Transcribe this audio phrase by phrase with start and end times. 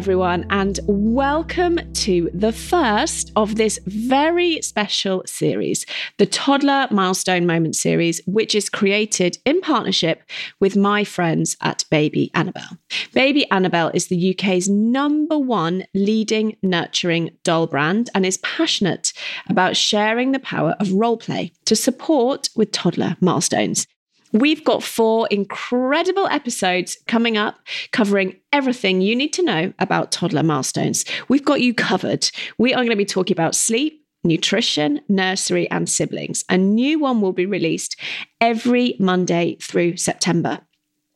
[0.00, 5.84] everyone, and welcome to the first of this very special series,
[6.16, 10.22] the Toddler Milestone Moment series, which is created in partnership
[10.58, 12.78] with my friends at Baby Annabell.
[13.12, 19.12] Baby Annabell is the UK's number one leading nurturing doll brand and is passionate
[19.50, 23.86] about sharing the power of role play to support with toddler milestones.
[24.32, 27.58] We've got four incredible episodes coming up
[27.90, 31.04] covering everything you need to know about toddler milestones.
[31.28, 32.30] We've got you covered.
[32.56, 36.44] We are going to be talking about sleep, nutrition, nursery, and siblings.
[36.48, 37.96] A new one will be released
[38.40, 40.60] every Monday through September.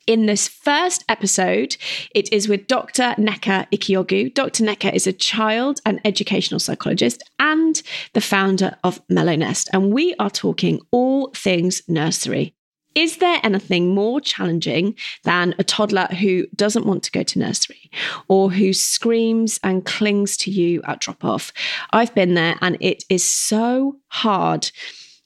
[0.07, 1.77] In this first episode,
[2.15, 3.15] it is with Dr.
[3.17, 4.35] Nneka Ikeogu.
[4.35, 4.65] Dr.
[4.65, 7.81] Nneka is a child and educational psychologist and
[8.13, 12.55] the founder of Mellow Nest, and we are talking all things nursery.
[12.95, 17.91] Is there anything more challenging than a toddler who doesn't want to go to nursery
[18.29, 21.53] or who screams and clings to you at drop off?
[21.91, 24.71] I've been there and it is so hard.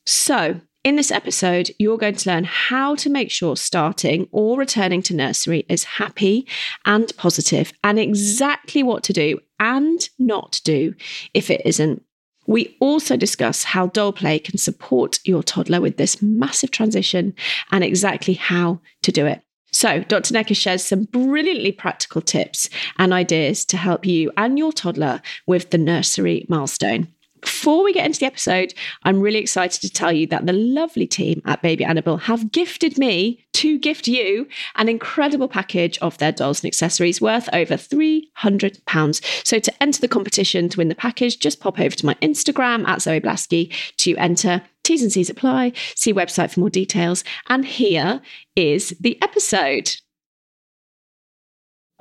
[0.06, 5.02] So, in this episode, you're going to learn how to make sure starting or returning
[5.02, 6.46] to nursery is happy
[6.86, 10.94] and positive, and exactly what to do and not do
[11.34, 12.02] if it isn't.
[12.48, 17.34] We also discuss how doll play can support your toddler with this massive transition
[17.70, 19.42] and exactly how to do it.
[19.70, 20.32] So, Dr.
[20.32, 25.68] Nneka shares some brilliantly practical tips and ideas to help you and your toddler with
[25.70, 27.08] the nursery milestone.
[27.40, 31.06] Before we get into the episode, I'm really excited to tell you that the lovely
[31.06, 36.32] team at Baby Annabell have gifted me to gift you an incredible package of their
[36.32, 39.46] dolls and accessories worth over £300.
[39.46, 42.86] So to enter the competition to win the package, just pop over to my Instagram
[42.86, 44.62] at Zoe Blaskey to enter.
[44.84, 45.72] T's and C's apply.
[45.94, 47.24] See website for more details.
[47.48, 48.22] And here
[48.56, 49.96] is the episode.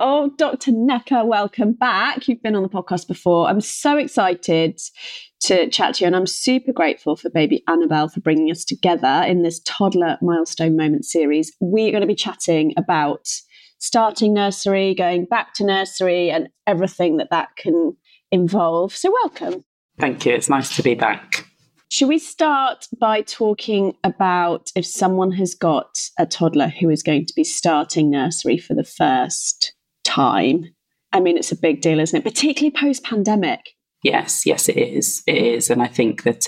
[0.00, 0.70] Oh, Dr.
[0.70, 2.28] Nneka, welcome back.
[2.28, 3.48] You've been on the podcast before.
[3.48, 4.80] I'm so excited
[5.40, 9.24] to chat to you, and I'm super grateful for baby Annabell for bringing us together
[9.26, 11.52] in this toddler milestone moment series.
[11.60, 13.28] We are going to be chatting about
[13.80, 17.96] starting nursery, going back to nursery, and everything that that can
[18.30, 18.94] involve.
[18.94, 19.64] So, welcome.
[19.98, 20.32] Thank you.
[20.32, 21.44] It's nice to be back.
[21.90, 27.26] Should we start by talking about if someone has got a toddler who is going
[27.26, 29.72] to be starting nursery for the first
[30.08, 30.64] time.
[31.12, 32.24] I mean, it's a big deal, isn't it?
[32.24, 33.60] Particularly post pandemic.
[34.02, 35.22] Yes, yes, it is.
[35.26, 35.70] It is.
[35.70, 36.46] And I think that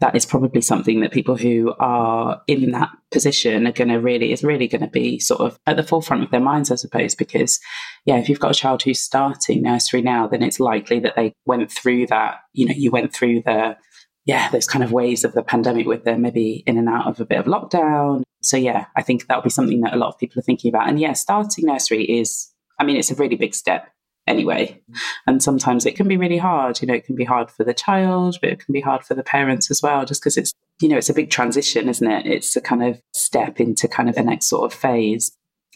[0.00, 4.32] that is probably something that people who are in that position are going to really,
[4.32, 7.14] is really going to be sort of at the forefront of their minds, I suppose,
[7.14, 7.60] because,
[8.04, 11.32] yeah, if you've got a child who's starting nursery now, then it's likely that they
[11.46, 13.76] went through that, you know, you went through the,
[14.24, 17.20] yeah, those kind of waves of the pandemic with them maybe in and out of
[17.20, 18.22] a bit of lockdown.
[18.42, 20.88] So, yeah, I think that'll be something that a lot of people are thinking about.
[20.88, 22.51] And yeah, starting nursery is
[22.82, 23.88] I mean, it's a really big step
[24.26, 24.80] anyway.
[24.90, 24.96] Mm.
[25.28, 26.82] And sometimes it can be really hard.
[26.82, 29.14] You know, it can be hard for the child, but it can be hard for
[29.14, 32.26] the parents as well, just because it's, you know, it's a big transition, isn't it?
[32.26, 35.30] It's a kind of step into kind of the next sort of phase.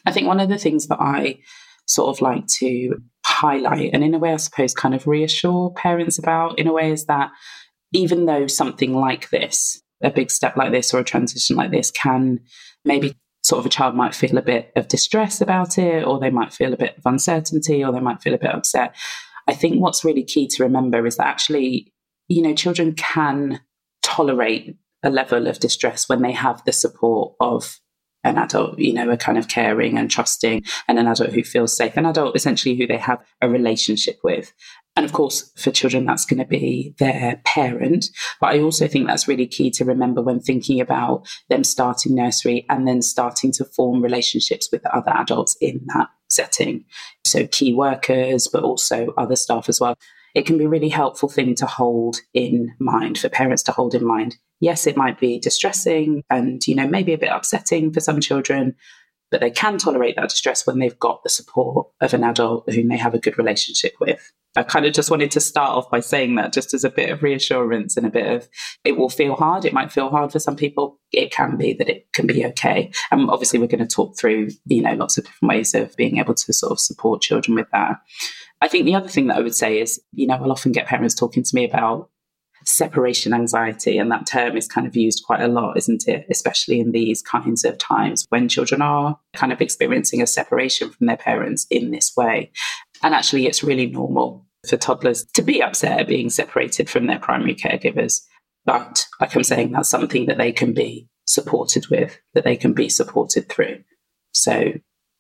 [0.04, 1.38] I think one of the things that I
[1.86, 6.18] sort of like to highlight and in a way, I suppose, kind of reassure parents
[6.18, 7.30] about in a way is that
[7.92, 11.92] even though something like this, a big step like this or a transition like this
[11.92, 12.40] can
[12.84, 13.14] maybe
[13.46, 16.52] sort of a child might feel a bit of distress about it, or they might
[16.52, 18.94] feel a bit of uncertainty, or they might feel a bit upset.
[19.46, 21.92] I think what's really key to remember is that actually,
[22.26, 23.60] you know, children can
[24.02, 27.78] tolerate a level of distress when they have the support of
[28.24, 31.76] an adult, you know, a kind of caring and trusting, and an adult who feels
[31.76, 34.52] safe, an adult essentially who they have a relationship with.
[34.96, 38.06] And of course, for children, that's going to be their parent.
[38.40, 42.64] But I also think that's really key to remember when thinking about them starting nursery
[42.70, 46.86] and then starting to form relationships with other adults in that setting.
[47.26, 49.96] So, key workers, but also other staff as well.
[50.34, 53.94] It can be a really helpful thing to hold in mind for parents to hold
[53.94, 54.36] in mind.
[54.60, 58.74] Yes, it might be distressing and, you know, maybe a bit upsetting for some children,
[59.30, 62.88] but they can tolerate that distress when they've got the support of an adult whom
[62.88, 64.32] they have a good relationship with.
[64.56, 67.10] I kind of just wanted to start off by saying that just as a bit
[67.10, 68.48] of reassurance and a bit of
[68.84, 69.64] it will feel hard.
[69.64, 70.98] It might feel hard for some people.
[71.12, 72.90] It can be that it can be okay.
[73.10, 76.18] And obviously, we're going to talk through, you know, lots of different ways of being
[76.18, 77.96] able to sort of support children with that.
[78.62, 80.86] I think the other thing that I would say is, you know, I'll often get
[80.86, 82.08] parents talking to me about
[82.64, 83.98] separation anxiety.
[83.98, 86.26] And that term is kind of used quite a lot, isn't it?
[86.30, 91.06] Especially in these kinds of times when children are kind of experiencing a separation from
[91.06, 92.50] their parents in this way.
[93.02, 97.18] And actually, it's really normal for toddlers to be upset at being separated from their
[97.18, 98.20] primary caregivers.
[98.64, 102.72] But like I'm saying, that's something that they can be supported with, that they can
[102.72, 103.84] be supported through.
[104.32, 104.72] So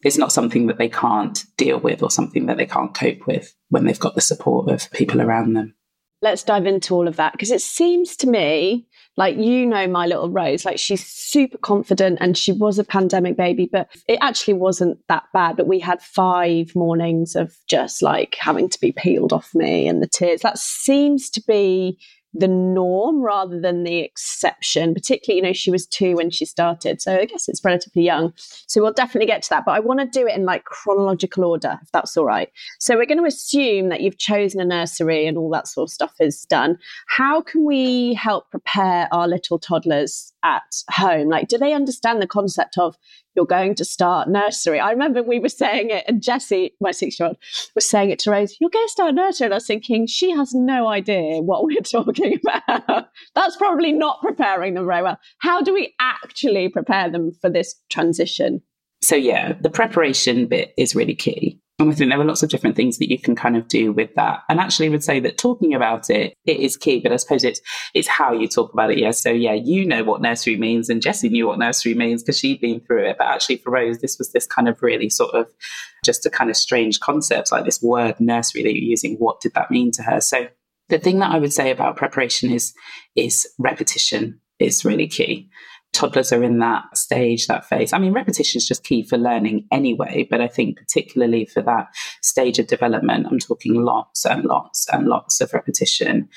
[0.02, 3.54] it's not something that they can't deal with or something that they can't cope with
[3.70, 5.74] when they've got the support of people around them.
[6.22, 8.86] Let's dive into all of that because it seems to me
[9.16, 13.36] like you know my little Rose, like she's super confident and she was a pandemic
[13.36, 15.56] baby, but it actually wasn't that bad.
[15.56, 20.02] But we had five mornings of just like having to be peeled off me and
[20.02, 20.42] the tears.
[20.42, 21.98] That seems to be
[22.38, 24.94] the norm rather than the exception.
[24.94, 28.32] Particularly, you know, she was two when she started, so I guess it's relatively young.
[28.36, 29.64] So we'll definitely get to that.
[29.64, 32.50] But I want to do it in like chronological order, if that's all right.
[32.78, 35.92] So we're going to assume that you've chosen a nursery and all that sort of
[35.92, 36.78] stuff is done.
[37.08, 41.28] How can we help prepare our little toddlers at home?
[41.28, 42.96] Like, do they understand the concept of
[43.36, 44.80] you're going to start nursery?
[44.80, 47.36] I remember we were saying it, and Jessie, my six year old,
[47.74, 49.46] was saying it to Rose, you're going to start nursery.
[49.46, 53.08] And I was thinking, she has no idea what we're talking about.
[53.34, 55.18] That's probably not preparing them very well.
[55.38, 58.62] How do we actually prepare them for this transition?
[59.02, 61.60] So, yeah, the preparation bit is really key.
[61.78, 63.92] And I think there are lots of different things that you can kind of do
[63.92, 64.44] with that.
[64.48, 67.60] And actually would say that talking about it, it is key, but I suppose it's
[67.92, 68.98] it's how you talk about it.
[68.98, 69.10] Yeah.
[69.10, 72.62] So yeah, you know what nursery means and Jessie knew what nursery means because she'd
[72.62, 73.16] been through it.
[73.18, 75.48] But actually for Rose, this was this kind of really sort of
[76.02, 79.16] just a kind of strange concept, like this word nursery that you're using.
[79.16, 80.22] What did that mean to her?
[80.22, 80.48] So
[80.88, 82.72] the thing that I would say about preparation is
[83.16, 85.50] is repetition is really key
[85.96, 87.92] toddlers are in that stage, that phase.
[87.92, 91.88] I mean, repetition is just key for learning anyway, but I think particularly for that
[92.22, 96.28] stage of development, I'm talking lots and lots and lots of repetition.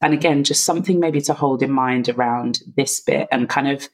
[0.00, 3.88] And again, just something maybe to hold in mind around this bit and kind of,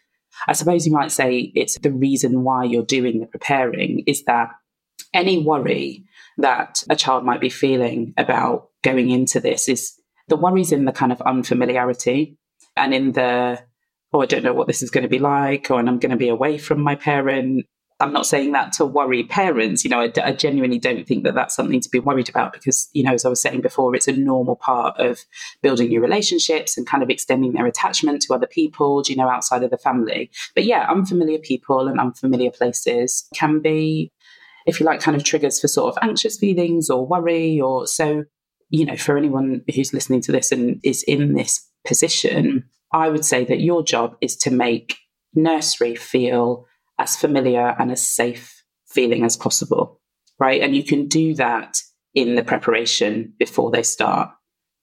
[0.47, 4.51] I suppose you might say it's the reason why you're doing the preparing is that
[5.15, 6.05] any worry
[6.39, 9.95] that a child might be feeling about going into this is
[10.29, 12.37] the worries in the kind of unfamiliarity
[12.77, 13.63] and in the
[14.15, 16.13] oh, I don't know what this is going to be like, or and I'm going
[16.13, 17.67] to be away from my parent.
[18.01, 19.85] I'm not saying that to worry parents.
[19.85, 22.89] You know, I, I, genuinely don't think that that's something to be worried about because,
[22.93, 25.25] you know, as I was saying before, it's a normal part of
[25.63, 29.63] building new relationships and kind of extending their attachment to other people, you know, outside
[29.63, 30.31] of the family.
[30.55, 34.13] But yeah, unfamiliar people and unfamiliar places can be,
[34.67, 38.25] if you like, kind of triggers for sort of anxious feelings or worry or so,
[38.71, 42.65] you know, for anyone who's listening to this and is in this position,
[42.95, 44.97] I would say that your job is to make
[45.35, 46.65] nursery feel
[46.99, 50.01] as familiar and as safe feeling as possible,
[50.39, 50.63] right?
[50.63, 51.77] And you can do that
[52.15, 54.31] in the preparation before they start.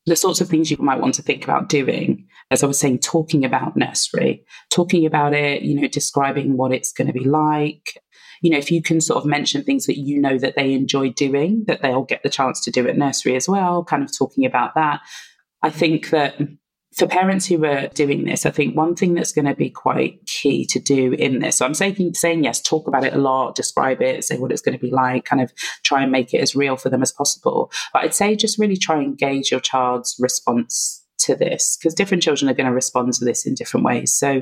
[0.08, 3.00] The sorts of things you might want to think about doing, as I was saying,
[3.00, 7.98] talking about nursery, talking about it, you know, describing what it's going to be like.
[8.42, 11.12] You know, if you can sort of mention things that you know that they enjoy
[11.12, 14.46] doing, that they'll get the chance to do at nursery as well, kind of talking
[14.46, 15.00] about that.
[15.62, 16.38] I think that
[16.93, 20.25] for parents who are doing this, I think one thing that's going to be quite
[20.25, 21.57] key to do in this.
[21.57, 24.61] So I'm saying, saying yes, talk about it a lot, describe it, say what it's
[24.61, 25.53] going to be like, kind of
[25.83, 27.71] try and make it as real for them as possible.
[27.93, 32.23] But I'd say just really try and gauge your child's response to this because different
[32.23, 34.13] children are going to respond to this in different ways.
[34.13, 34.41] So,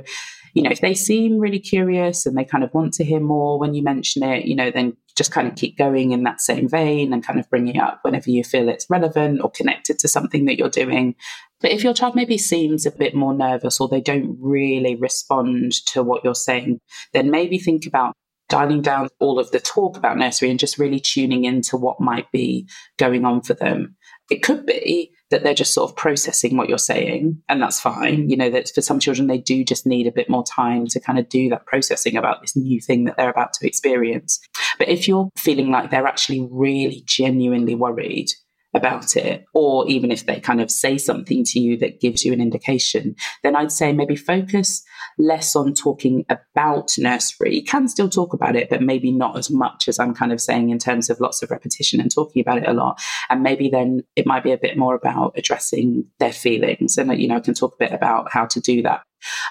[0.53, 3.59] you know, if they seem really curious and they kind of want to hear more
[3.59, 6.67] when you mention it, you know, then just kind of keep going in that same
[6.67, 10.45] vein and kind of bringing up whenever you feel it's relevant or connected to something
[10.45, 11.15] that you're doing.
[11.61, 15.73] But if your child maybe seems a bit more nervous or they don't really respond
[15.87, 16.79] to what you're saying,
[17.13, 18.13] then maybe think about
[18.49, 22.29] dialing down all of the talk about nursery and just really tuning into what might
[22.31, 23.95] be going on for them.
[24.29, 28.29] It could be that they're just sort of processing what you're saying, and that's fine.
[28.29, 30.99] You know, that for some children, they do just need a bit more time to
[30.99, 34.39] kind of do that processing about this new thing that they're about to experience.
[34.77, 38.29] But if you're feeling like they're actually really genuinely worried,
[38.75, 42.31] about it, or even if they kind of say something to you that gives you
[42.31, 44.83] an indication, then I'd say maybe focus
[45.17, 47.55] less on talking about nursery.
[47.55, 50.39] You can still talk about it, but maybe not as much as I'm kind of
[50.39, 53.01] saying in terms of lots of repetition and talking about it a lot.
[53.29, 56.97] And maybe then it might be a bit more about addressing their feelings.
[56.97, 59.01] And, you know, I can talk a bit about how to do that.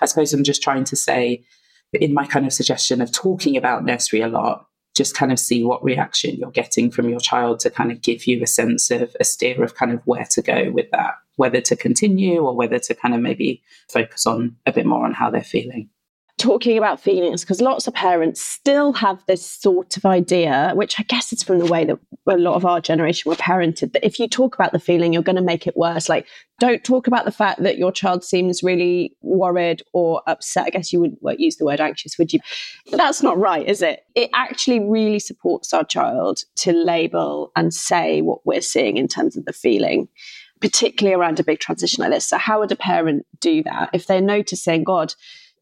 [0.01, 1.45] I suppose I'm just trying to say,
[1.93, 4.67] in my kind of suggestion of talking about nursery a lot,
[4.99, 8.27] just kind of see what reaction you're getting from your child to kind of give
[8.27, 11.61] you a sense of a steer of kind of where to go with that, whether
[11.61, 15.31] to continue or whether to kind of maybe focus on a bit more on how
[15.31, 15.89] they're feeling
[16.39, 21.03] talking about feelings because lots of parents still have this sort of idea, which I
[21.03, 24.19] guess is from the way that a lot of our generation were parented, that if
[24.19, 26.09] you talk about the feeling, you're going to make it worse.
[26.09, 26.27] Like,
[26.61, 30.67] don't talk about the fact that your child seems really worried or upset.
[30.67, 32.41] I guess you would not use the word anxious, would you?
[32.93, 34.05] That's not right, is it?
[34.15, 39.37] It actually really supports our child to label and say what we're seeing in terms
[39.37, 40.09] of the feeling
[40.61, 42.27] particularly around a big transition like this.
[42.27, 45.15] So, how would a parent do that if they're noticing, God,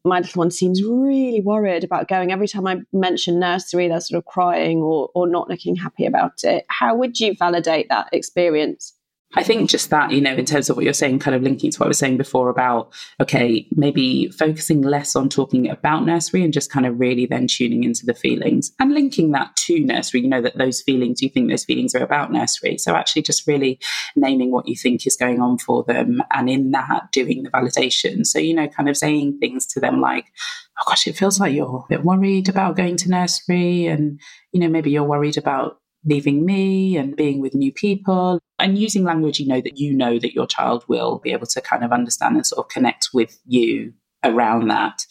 [0.07, 2.31] my little one seems really worried about going.
[2.31, 6.43] Every time I mention nursery, they're sort of crying or, or not looking happy about
[6.43, 6.65] it.
[6.69, 8.96] How would you validate that experience?
[9.35, 11.69] I think just that, you know, in terms of what you're saying, kind of linking
[11.71, 16.43] to what I was saying before about, okay, maybe focusing less on talking about nursery
[16.43, 20.21] and just kind of really then tuning into the feelings and linking that to nursery,
[20.21, 22.77] you know, that those feelings, you think those feelings are about nursery.
[22.77, 23.79] So actually just really
[24.15, 28.25] naming what you think is going on for them and in that doing the validation.
[28.25, 30.31] So, you know, kind of saying things to them like,
[30.79, 34.21] oh gosh, it feels like you're a bit worried about going to nursery and,
[34.53, 39.03] you know, maybe you're worried about leaving me and being with new people and using
[39.03, 41.91] language you know that you know that your child will be able to kind of
[41.91, 45.01] understand and sort of connect with you around that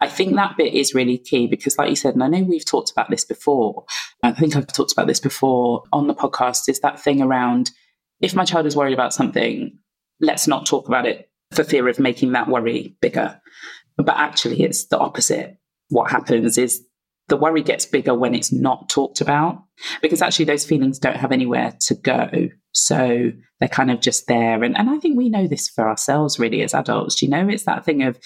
[0.00, 2.64] I think that bit is really key because, like you said, and I know we've
[2.64, 3.84] talked about this before,
[4.22, 7.70] I think I've talked about this before on the podcast, is that thing around
[8.20, 9.78] if my child is worried about something,
[10.20, 13.40] let's not talk about it for fear of making that worry bigger.
[13.96, 15.58] But actually, it's the opposite.
[15.88, 16.82] What happens is
[17.30, 19.62] the worry gets bigger when it's not talked about
[20.02, 22.28] because actually those feelings don't have anywhere to go.
[22.72, 24.62] So they're kind of just there.
[24.62, 27.22] And, and I think we know this for ourselves really as adults.
[27.22, 28.18] You know, it's that thing of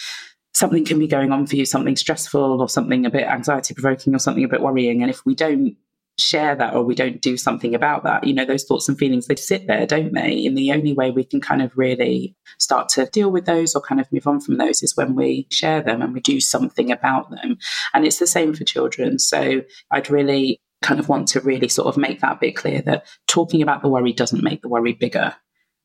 [0.55, 4.15] something can be going on for you, something stressful or something a bit anxiety provoking
[4.15, 5.03] or something a bit worrying.
[5.03, 5.77] And if we don't
[6.19, 9.27] share that or we don't do something about that, you know, those thoughts and feelings,
[9.27, 10.47] they sit there, don't they?
[10.47, 13.81] And the only way we can kind of really start to deal with those or
[13.81, 16.93] kind of move on from those is when we share them and we do something
[16.93, 17.59] about them.
[17.93, 19.19] And it's the same for children.
[19.19, 23.07] So I'd really kind of want to really sort of make that bit clear that
[23.27, 25.35] talking about the worry doesn't make the worry bigger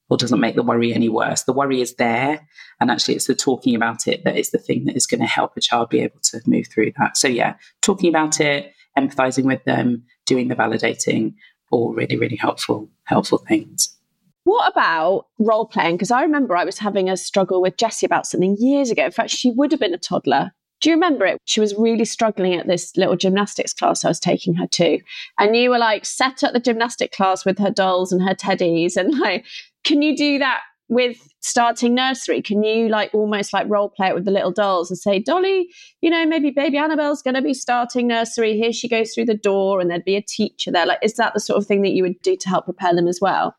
[0.10, 1.44] or doesn't make the worry any worse.
[1.44, 2.48] The worry is there.
[2.80, 5.28] And actually, it's the talking about it that is the thing that is going to
[5.28, 7.16] help a child be able to move through that.
[7.16, 11.34] So, yeah, talking about it, empathizing with them, doing the validating,
[11.72, 13.98] all really, really helpful, helpful things.
[14.44, 15.96] What about role playing?
[15.96, 19.06] Because I remember I was having a struggle with Jessie about something years ago.
[19.06, 20.52] In fact, she would have been a toddler.
[20.82, 21.40] Do you remember it?
[21.46, 25.00] She was really struggling at this little gymnastics class I was taking her to.
[25.38, 28.96] And you were like set up the gymnastic class with her dolls and her teddies.
[28.96, 29.46] And like,
[29.84, 34.16] can you do that with starting nursery can you like almost like role play it
[34.16, 35.70] with the little dolls and say dolly
[36.02, 38.58] you know maybe baby annabell's going to be starting nursery.
[38.58, 40.86] Here she goes through the door and there'd be a teacher there.
[40.86, 43.08] Like is that the sort of thing that you would do to help prepare them
[43.08, 43.56] as well?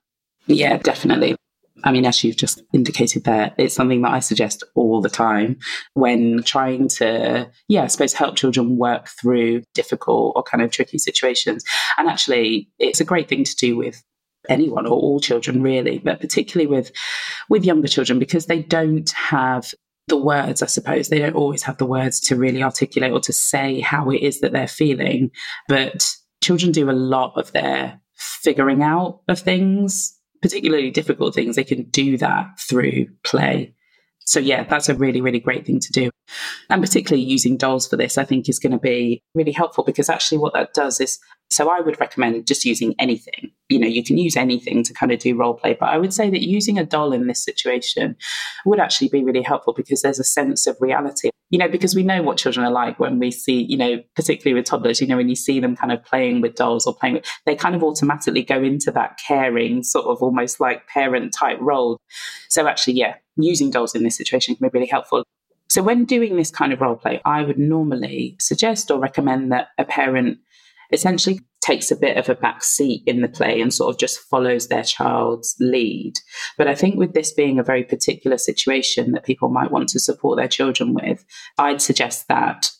[0.47, 1.37] Yeah definitely.
[1.85, 5.59] I mean, as you've just indicated there, it's something that I suggest all the time
[5.95, 10.99] when trying to, yeah, I suppose help children work through difficult or kind of tricky
[10.99, 11.65] situations.
[11.97, 14.03] And actually, it's a great thing to do with
[14.50, 16.92] anyone or all children really, but particularly with
[17.49, 19.73] with younger children because they don't have
[20.09, 21.09] the words, I suppose.
[21.09, 24.40] They don't always have the words to really articulate or to say how it is
[24.40, 25.30] that they're feeling.
[25.69, 31.57] But children do a lot of their figuring out of things, particularly difficult things.
[31.57, 33.75] They can do that through play.
[34.26, 36.11] So, yeah, that's a really, really great thing to do.
[36.69, 40.09] And particularly using dolls for this, I think is going to be really helpful because
[40.09, 41.19] actually what that does is
[41.50, 43.50] so I would recommend just using anything.
[43.71, 46.12] You know, you can use anything to kind of do role play, but I would
[46.12, 48.17] say that using a doll in this situation
[48.67, 51.31] would actually be really helpful because there's a sense of reality.
[51.50, 54.55] You know, because we know what children are like when we see, you know, particularly
[54.55, 57.23] with toddlers, you know, when you see them kind of playing with dolls or playing
[57.45, 61.99] they kind of automatically go into that caring, sort of almost like parent type role.
[62.49, 65.25] So actually, yeah, using dolls in this situation can be really helpful.
[65.69, 69.69] So when doing this kind of role play, I would normally suggest or recommend that
[69.79, 70.39] a parent
[70.93, 74.19] essentially takes a bit of a back seat in the play and sort of just
[74.19, 76.15] follows their child's lead.
[76.57, 80.01] But I think with this being a very particular situation that people might want to
[80.01, 81.25] support their children with,
[81.59, 82.71] I'd suggest that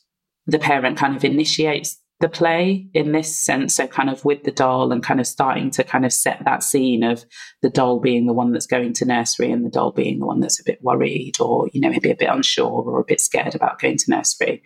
[0.47, 3.77] the parent kind of initiates the play in this sense.
[3.77, 6.63] So, kind of with the doll and kind of starting to kind of set that
[6.63, 7.25] scene of
[7.63, 10.41] the doll being the one that's going to nursery and the doll being the one
[10.41, 13.55] that's a bit worried or, you know, maybe a bit unsure or a bit scared
[13.55, 14.63] about going to nursery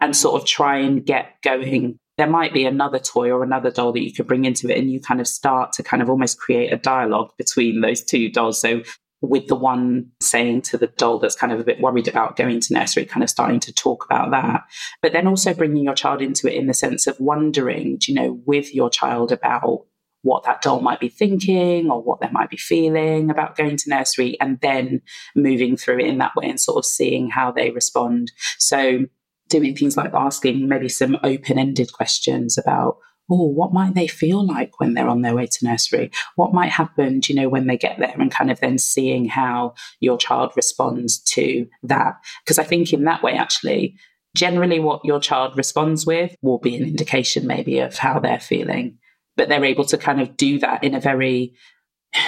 [0.00, 3.92] and sort of try and get going there might be another toy or another doll
[3.92, 6.38] that you could bring into it and you kind of start to kind of almost
[6.38, 8.82] create a dialogue between those two dolls so
[9.20, 12.60] with the one saying to the doll that's kind of a bit worried about going
[12.60, 14.62] to nursery, kind of starting to talk about that.
[15.02, 18.40] But then also bringing your child into it in the sense of wondering, you know,
[18.46, 19.86] with your child about
[20.22, 23.90] what that doll might be thinking or what they might be feeling about going to
[23.90, 25.00] nursery, and then
[25.34, 28.30] moving through it in that way and sort of seeing how they respond.
[28.58, 29.06] So
[29.48, 32.98] doing things like asking maybe some open ended questions about,
[33.30, 36.10] oh, what might they feel like when they're on their way to nursery?
[36.36, 39.74] What might happen, you know, when they get there and kind of then seeing how
[40.00, 42.14] your child responds to that?
[42.44, 43.96] Because I think in that way, actually,
[44.34, 48.98] generally what your child responds with will be an indication maybe of how they're feeling.
[49.36, 51.54] But they're able to kind of do that in a very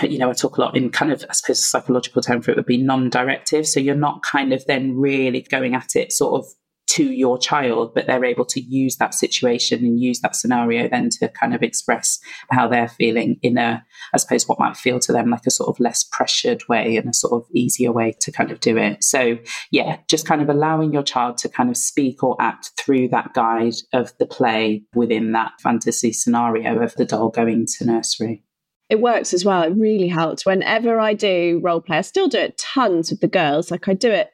[0.03, 2.57] you know, I talk a lot in kind of, I suppose, psychological term for it
[2.57, 3.67] would be non directive.
[3.67, 6.47] So you're not kind of then really going at it sort of
[6.91, 11.09] to your child, but they're able to use that situation and use that scenario then
[11.09, 12.19] to kind of express
[12.51, 15.69] how they're feeling in a, I suppose, what might feel to them like a sort
[15.69, 19.05] of less pressured way and a sort of easier way to kind of do it.
[19.05, 19.39] So,
[19.71, 23.35] yeah, just kind of allowing your child to kind of speak or act through that
[23.35, 28.43] guide of the play within that fantasy scenario of the doll going to nursery
[28.89, 29.63] it works as well.
[29.63, 30.45] It really helps.
[30.45, 33.71] Whenever I do role play, I still do it tons with the girls.
[33.71, 34.33] Like I do it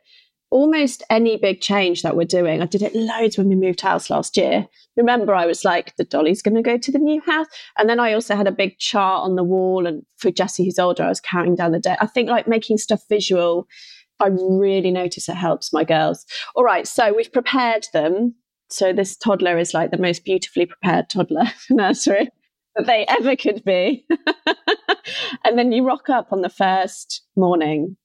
[0.56, 2.62] almost any big change that we're doing.
[2.62, 4.66] I did it loads when we moved house last year.
[4.96, 7.46] Remember, I was like, the dolly's going to go to the new house.
[7.76, 9.86] And then I also had a big chart on the wall.
[9.86, 11.94] And for Jessie, who's older, I was counting down the day.
[12.00, 13.68] I think like making stuff visual,
[14.18, 16.24] I really notice it helps my girls.
[16.54, 18.34] All right, so we've prepared them.
[18.70, 22.30] So this toddler is like the most beautifully prepared toddler nursery
[22.76, 24.06] that they ever could be.
[25.44, 27.98] and then you rock up on the first morning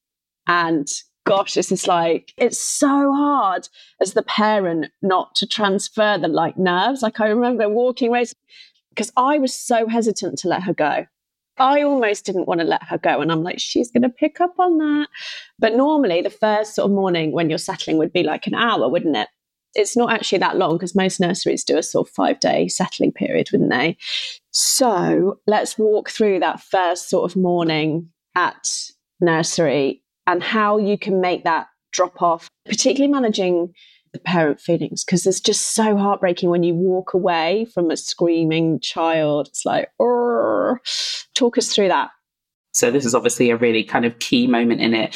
[0.47, 0.89] and
[1.25, 6.57] gosh, this is like, it's so hard as the parent not to transfer the like
[6.57, 7.01] nerves.
[7.01, 8.25] Like I remember walking away
[8.89, 11.05] because I was so hesitant to let her go.
[11.57, 13.21] I almost didn't want to let her go.
[13.21, 15.07] And I'm like, she's going to pick up on that.
[15.59, 18.89] But normally, the first sort of morning when you're settling would be like an hour,
[18.89, 19.27] wouldn't it?
[19.73, 23.11] It's not actually that long because most nurseries do a sort of five day settling
[23.11, 23.97] period, wouldn't they?
[24.51, 28.67] So let's walk through that first sort of morning at
[29.21, 33.73] nursery and how you can make that drop off, particularly managing
[34.13, 38.79] the parent feelings, because it's just so heartbreaking when you walk away from a screaming
[38.79, 39.47] child.
[39.47, 39.89] It's like,
[41.33, 42.09] talk us through that.
[42.73, 45.15] So, this is obviously a really kind of key moment in it.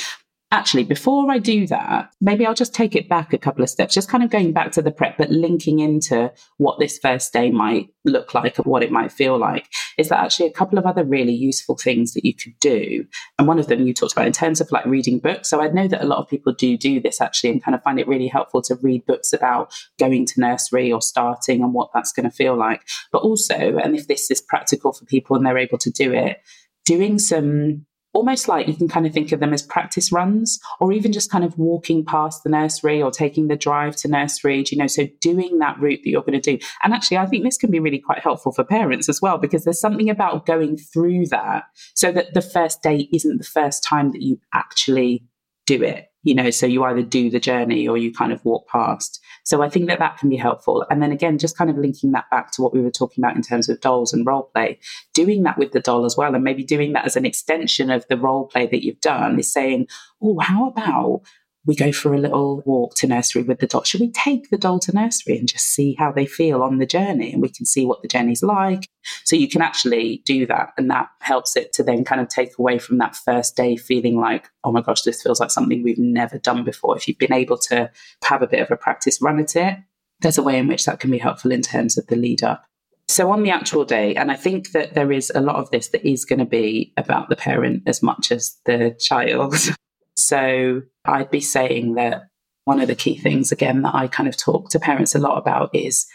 [0.55, 3.93] Actually, before I do that, maybe I'll just take it back a couple of steps,
[3.93, 7.51] just kind of going back to the prep, but linking into what this first day
[7.51, 9.67] might look like and what it might feel like.
[9.97, 13.03] Is that actually a couple of other really useful things that you could do?
[13.37, 15.49] And one of them you talked about in terms of like reading books.
[15.49, 17.83] So I know that a lot of people do do this actually and kind of
[17.83, 21.89] find it really helpful to read books about going to nursery or starting and what
[21.93, 22.81] that's going to feel like.
[23.11, 26.37] But also, and if this is practical for people and they're able to do it,
[26.85, 30.93] doing some almost like you can kind of think of them as practice runs or
[30.93, 34.77] even just kind of walking past the nursery or taking the drive to nursery you
[34.77, 36.65] know so doing that route that you're going to do.
[36.83, 39.65] And actually i think this can be really quite helpful for parents as well because
[39.65, 44.11] there's something about going through that so that the first day isn't the first time
[44.13, 45.23] that you actually
[45.65, 48.67] do it you know so you either do the journey or you kind of walk
[48.67, 50.83] past so I think that that can be helpful.
[50.89, 53.35] And then again, just kind of linking that back to what we were talking about
[53.35, 54.79] in terms of dolls and role play,
[55.13, 58.05] doing that with the doll as well, and maybe doing that as an extension of
[58.09, 59.87] the role play that you've done is saying,
[60.21, 61.21] oh, how about
[61.65, 63.83] we go for a little walk to nursery with the doll.
[63.83, 66.85] Should we take the doll to nursery and just see how they feel on the
[66.85, 67.33] journey?
[67.33, 68.87] And we can see what the journey's like.
[69.23, 70.73] So you can actually do that.
[70.77, 74.19] And that helps it to then kind of take away from that first day feeling
[74.19, 76.95] like, oh my gosh, this feels like something we've never done before.
[76.97, 77.89] If you've been able to
[78.23, 79.77] have a bit of a practice run at it,
[80.21, 82.65] there's a way in which that can be helpful in terms of the lead up.
[83.07, 85.89] So on the actual day, and I think that there is a lot of this
[85.89, 89.55] that is going to be about the parent as much as the child.
[90.15, 92.23] So I'd be saying that
[92.63, 95.37] one of the key things, again, that I kind of talk to parents a lot
[95.37, 96.05] about is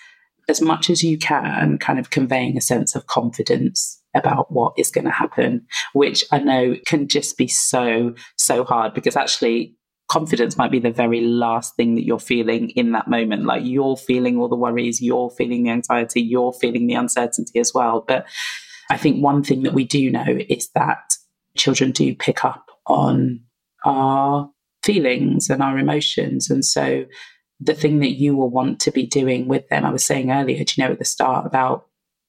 [0.49, 4.91] as much as you can, kind of conveying a sense of confidence about what is
[4.91, 9.77] going to happen, which I know can just be so, so hard because actually
[10.09, 13.45] confidence might be the very last thing that you're feeling in that moment.
[13.45, 17.73] Like you're feeling all the worries, you're feeling the anxiety, you're feeling the uncertainty as
[17.73, 18.05] well.
[18.07, 18.27] But
[18.91, 21.15] I think one thing that we do know is that
[21.57, 23.45] children do pick up on
[23.85, 24.51] our
[24.83, 26.51] feelings and our emotions.
[26.51, 27.05] And so
[27.61, 30.65] the thing that you will want to be doing with them, I was saying earlier,
[30.65, 31.87] do you know, at the start about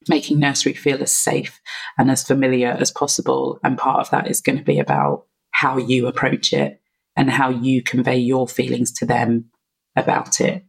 [0.09, 1.61] making nursery feel as safe
[1.97, 3.59] and as familiar as possible.
[3.63, 6.81] And part of that is going to be about how you approach it
[7.15, 9.45] and how you convey your feelings to them
[9.95, 10.65] about it.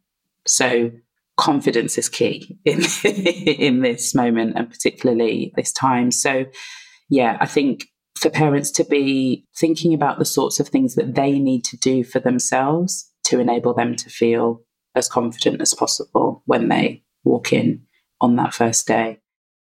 [0.46, 0.90] So
[1.38, 6.10] confidence is key in, in this moment and particularly this time.
[6.10, 6.46] So
[7.08, 7.86] yeah, I think
[8.22, 12.04] for parents to be thinking about the sorts of things that they need to do
[12.04, 14.62] for themselves to enable them to feel
[14.94, 17.82] as confident as possible when they walk in
[18.20, 19.18] on that first day.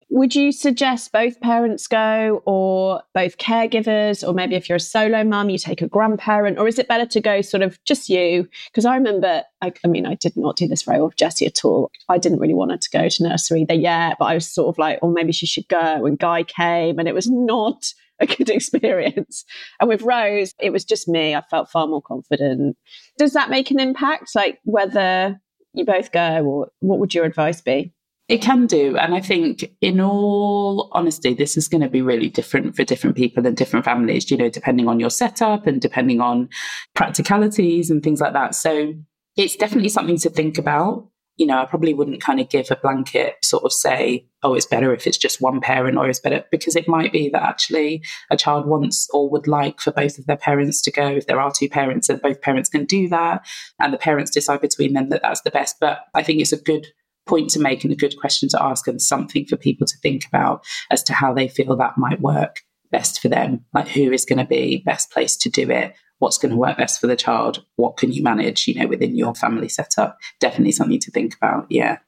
[0.09, 4.25] Would you suggest both parents go or both caregivers?
[4.25, 6.57] Or maybe if you're a solo mum, you take a grandparent?
[6.57, 8.47] Or is it better to go sort of just you?
[8.71, 11.45] Because I remember, I, I, mean, I did not do this very well with Jessie
[11.45, 11.91] at all.
[12.07, 14.69] I didn't really want her to go to nursery there yet, but I was sort
[14.73, 16.05] of like, oh, maybe she should go.
[16.05, 19.45] And Guy came and it was not a good experience.
[19.79, 21.35] And with Rose, it was just me.
[21.35, 22.77] I felt far more confident.
[23.17, 24.31] Does that make an impact?
[24.35, 25.39] Like whether
[25.73, 27.93] you both go, or what would your advice be?
[28.27, 28.97] It can do.
[28.97, 33.15] And I think, in all honesty, this is going to be really different for different
[33.15, 36.49] people and different families, you know, depending on your setup and depending on
[36.93, 38.53] practicalities and things like that.
[38.53, 38.93] So
[39.37, 41.07] it's definitely something to think about.
[41.37, 44.65] You know, I probably wouldn't kind of give a blanket sort of say, oh, it's
[44.65, 48.03] better if it's just one parent or it's better because it might be that actually
[48.31, 51.07] a child wants or would like for both of their parents to go.
[51.07, 53.45] If there are two parents and both parents can do that
[53.79, 55.77] and the parents decide between them that that's the best.
[55.79, 56.87] But I think it's a good
[57.27, 60.25] point to make and a good question to ask and something for people to think
[60.25, 63.65] about as to how they feel that might work best for them.
[63.73, 65.93] Like who is going to be best placed to do it?
[66.19, 67.63] What's going to work best for the child?
[67.75, 70.17] What can you manage, you know, within your family setup?
[70.39, 71.67] Definitely something to think about.
[71.69, 71.99] Yeah.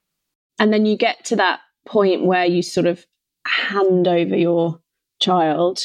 [0.57, 3.05] And then you get to that point where you sort of
[3.45, 4.81] hand over your
[5.19, 5.79] child.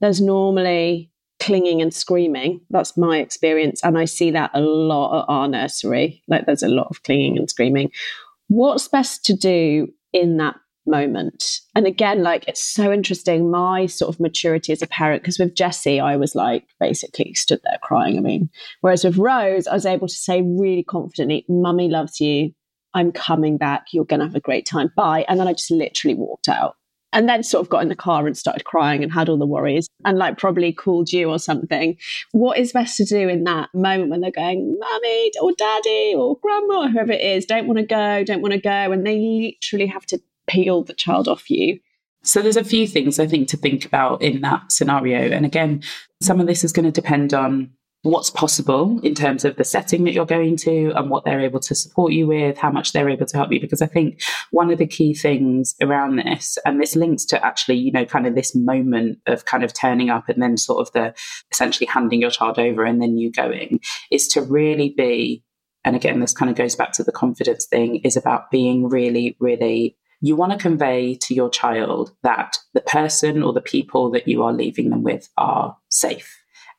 [0.00, 2.60] There's normally clinging and screaming.
[2.70, 3.82] That's my experience.
[3.82, 6.22] And I see that a lot at our nursery.
[6.28, 7.90] Like there's a lot of clinging and screaming
[8.50, 11.60] what's best to do in that moment.
[11.74, 15.54] And again like it's so interesting my sort of maturity as a parent because with
[15.54, 18.50] jessie i was like basically stood there crying i mean.
[18.80, 22.52] Whereas with rose i was able to say really confidently mummy loves you.
[22.94, 23.86] I'm coming back.
[23.92, 24.90] You're going to have a great time.
[24.96, 25.24] Bye.
[25.28, 26.76] And then i just literally walked out.
[27.12, 29.46] And then sort of got in the car and started crying and had all the
[29.46, 31.96] worries and like probably called you or something.
[32.30, 36.38] What is best to do in that moment when they're going, mummy or daddy or
[36.38, 39.18] grandma or whoever it is, don't want to go, don't want to go, and they
[39.18, 41.78] literally have to peel the child off you?
[42.22, 45.34] So there's a few things I think to think about in that scenario.
[45.34, 45.82] And again,
[46.20, 47.70] some of this is going to depend on
[48.02, 51.60] what's possible in terms of the setting that you're going to and what they're able
[51.60, 53.60] to support you with, how much they're able to help you.
[53.60, 57.76] Because I think one of the key things around this, and this links to actually,
[57.76, 60.92] you know, kind of this moment of kind of turning up and then sort of
[60.92, 61.14] the
[61.52, 65.44] essentially handing your child over and then you going, is to really be,
[65.84, 69.36] and again, this kind of goes back to the confidence thing, is about being really,
[69.40, 74.28] really you want to convey to your child that the person or the people that
[74.28, 76.36] you are leaving them with are safe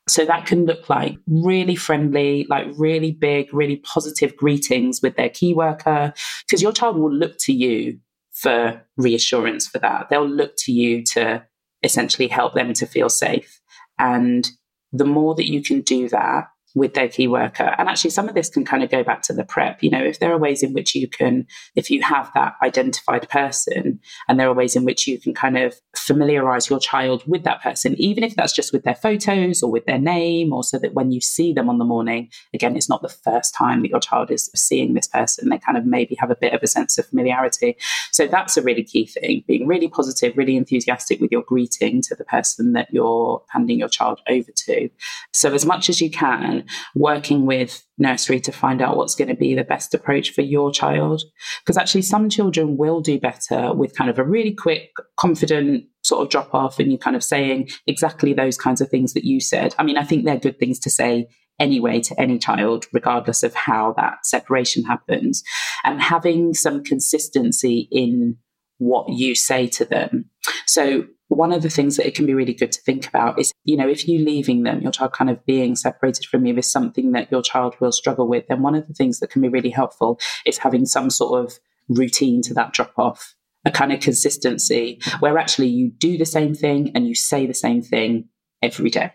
[0.08, 5.28] so that can look like really friendly, like really big, really positive greetings with their
[5.28, 6.12] key worker,
[6.46, 7.98] because your child will look to you
[8.32, 10.08] for reassurance for that.
[10.08, 11.44] They'll look to you to
[11.82, 13.60] essentially help them to feel safe.
[13.98, 14.48] And
[14.92, 17.74] the more that you can do that, with their key worker.
[17.78, 19.82] And actually, some of this can kind of go back to the prep.
[19.82, 23.28] You know, if there are ways in which you can, if you have that identified
[23.28, 27.44] person, and there are ways in which you can kind of familiarize your child with
[27.44, 30.78] that person, even if that's just with their photos or with their name, or so
[30.78, 33.90] that when you see them on the morning, again, it's not the first time that
[33.90, 35.48] your child is seeing this person.
[35.48, 37.76] They kind of maybe have a bit of a sense of familiarity.
[38.10, 42.14] So that's a really key thing being really positive, really enthusiastic with your greeting to
[42.14, 44.88] the person that you're handing your child over to.
[45.32, 46.61] So, as much as you can,
[46.94, 50.70] working with nursery to find out what's going to be the best approach for your
[50.70, 51.22] child.
[51.64, 56.22] Because actually, some children will do better with kind of a really quick, confident sort
[56.22, 59.40] of drop off and you kind of saying exactly those kinds of things that you
[59.40, 59.74] said.
[59.78, 61.28] I mean, I think they're good things to say
[61.60, 65.42] anyway to any child, regardless of how that separation happens.
[65.84, 68.36] And having some consistency in
[68.78, 70.28] what you say to them.
[70.66, 71.04] So
[71.36, 73.76] one of the things that it can be really good to think about is, you
[73.76, 77.12] know, if you're leaving them, your child kind of being separated from you is something
[77.12, 79.70] that your child will struggle with, then one of the things that can be really
[79.70, 85.00] helpful is having some sort of routine to that drop off, a kind of consistency
[85.20, 88.28] where actually you do the same thing and you say the same thing
[88.62, 89.12] every day.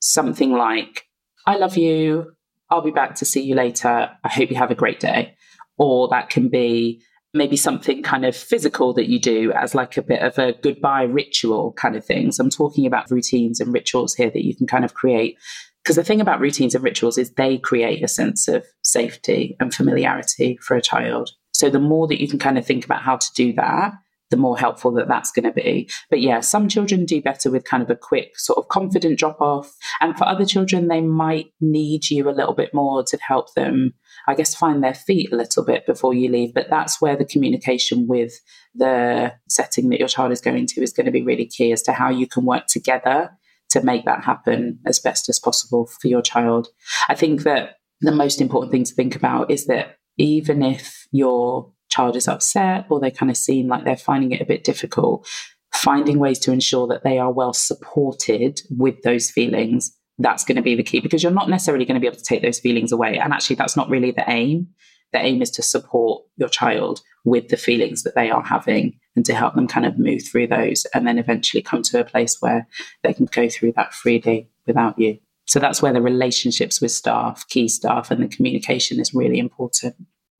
[0.00, 1.06] Something like,
[1.46, 2.32] I love you.
[2.70, 4.10] I'll be back to see you later.
[4.24, 5.34] I hope you have a great day.
[5.76, 10.02] Or that can be, maybe something kind of physical that you do as like a
[10.02, 12.32] bit of a goodbye ritual kind of thing.
[12.32, 15.38] So I'm talking about routines and rituals here that you can kind of create.
[15.82, 19.72] Because the thing about routines and rituals is they create a sense of safety and
[19.72, 21.30] familiarity for a child.
[21.52, 23.92] So the more that you can kind of think about how to do that,
[24.30, 25.90] the more helpful that that's going to be.
[26.08, 29.40] But yeah, some children do better with kind of a quick sort of confident drop
[29.40, 29.74] off.
[30.00, 33.94] And for other children, they might need you a little bit more to help them,
[34.26, 36.54] I guess, find their feet a little bit before you leave.
[36.54, 38.32] But that's where the communication with
[38.74, 41.82] the setting that your child is going to is going to be really key as
[41.82, 43.30] to how you can work together
[43.70, 46.68] to make that happen as best as possible for your child.
[47.08, 51.72] I think that the most important thing to think about is that even if your
[51.88, 55.26] child is upset or they kind of seem like they're finding it a bit difficult,
[55.72, 60.62] finding ways to ensure that they are well supported with those feelings, that's going to
[60.62, 62.92] be the key because you're not necessarily going to be able to take those feelings
[62.92, 63.18] away.
[63.18, 64.68] And actually, that's not really the aim.
[65.12, 69.24] The aim is to support your child with the feelings that they are having and
[69.26, 72.36] to help them kind of move through those and then eventually come to a place
[72.40, 72.68] where
[73.02, 75.18] they can go through that freely without you.
[75.46, 79.96] So that's where the relationships with staff, key staff, and the communication is really important.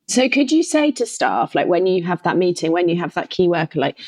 [0.07, 3.15] So, could you say to staff, like when you have that meeting, when you have
[3.15, 3.99] that key worker, like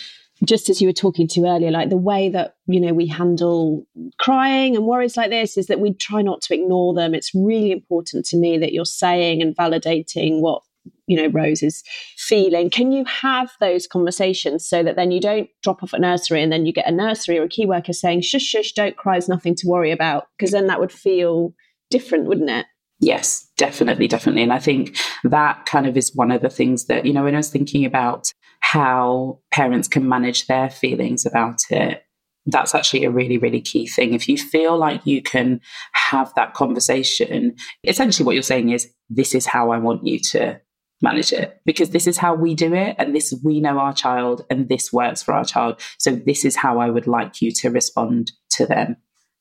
[0.45, 3.87] just as you were talking to earlier, like the way that you know we handle
[4.19, 7.15] crying and worries like this is that we try not to ignore them.
[7.15, 10.63] It's really important to me that you're saying and validating what
[11.07, 11.83] you know Rose is
[12.17, 12.71] feeling.
[12.71, 16.51] Can you have those conversations so that then you don't drop off at nursery and
[16.51, 19.29] then you get a nursery or a key worker saying shush shush, don't cry, is
[19.29, 20.27] nothing to worry about?
[20.37, 21.55] Because then that would feel
[21.91, 22.67] different, wouldn't it?
[22.99, 24.45] Yes, definitely, definitely.
[24.45, 27.35] And I think that kind of is one of the things that, you know, when
[27.35, 32.05] I was thinking about how parents can manage their feelings about it,
[32.46, 34.14] that's actually a really, really key thing.
[34.14, 35.61] If you feel like you can
[35.92, 40.61] have that conversation, essentially what you're saying is, this is how I want you to
[41.03, 44.46] manage it because this is how we do it and this we know our child
[44.48, 45.81] and this works for our child.
[45.98, 48.96] So this is how i would like you to respond to them.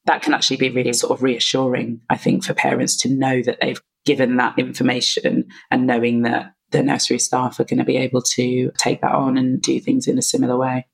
[0.05, 3.60] That can actually be really sort of reassuring, I think, for parents to know that
[3.62, 8.21] they've given that information and knowing that the nursery staff are going to be able
[8.21, 10.88] to take that on and do things in a similar way.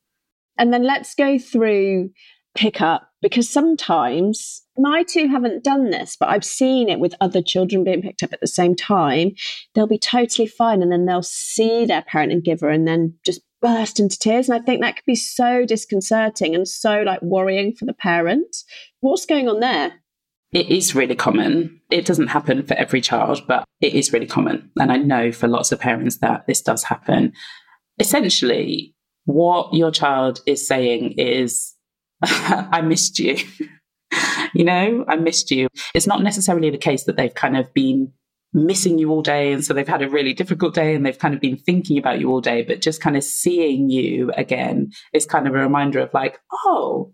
[0.57, 2.11] And then let's go through
[2.55, 7.83] pickup because sometimes my two haven't done this, but I've seen it with other children
[7.83, 9.33] being picked up at the same time.
[9.73, 13.41] They'll be totally fine and then they'll see their parent and giver and then just
[13.61, 14.49] burst into tears.
[14.49, 18.63] And I think that could be so disconcerting and so like worrying for the parent.
[18.99, 19.93] What's going on there?
[20.53, 21.81] It is really common.
[21.91, 24.71] It doesn't happen for every child, but it is really common.
[24.79, 27.33] And I know for lots of parents that this does happen.
[27.99, 31.75] Essentially, what your child is saying is,
[32.23, 33.37] I missed you.
[34.53, 35.67] you know, I missed you.
[35.93, 38.13] It's not necessarily the case that they've kind of been
[38.53, 39.51] missing you all day.
[39.51, 42.19] And so they've had a really difficult day and they've kind of been thinking about
[42.19, 45.99] you all day, but just kind of seeing you again is kind of a reminder
[45.99, 47.13] of like, oh,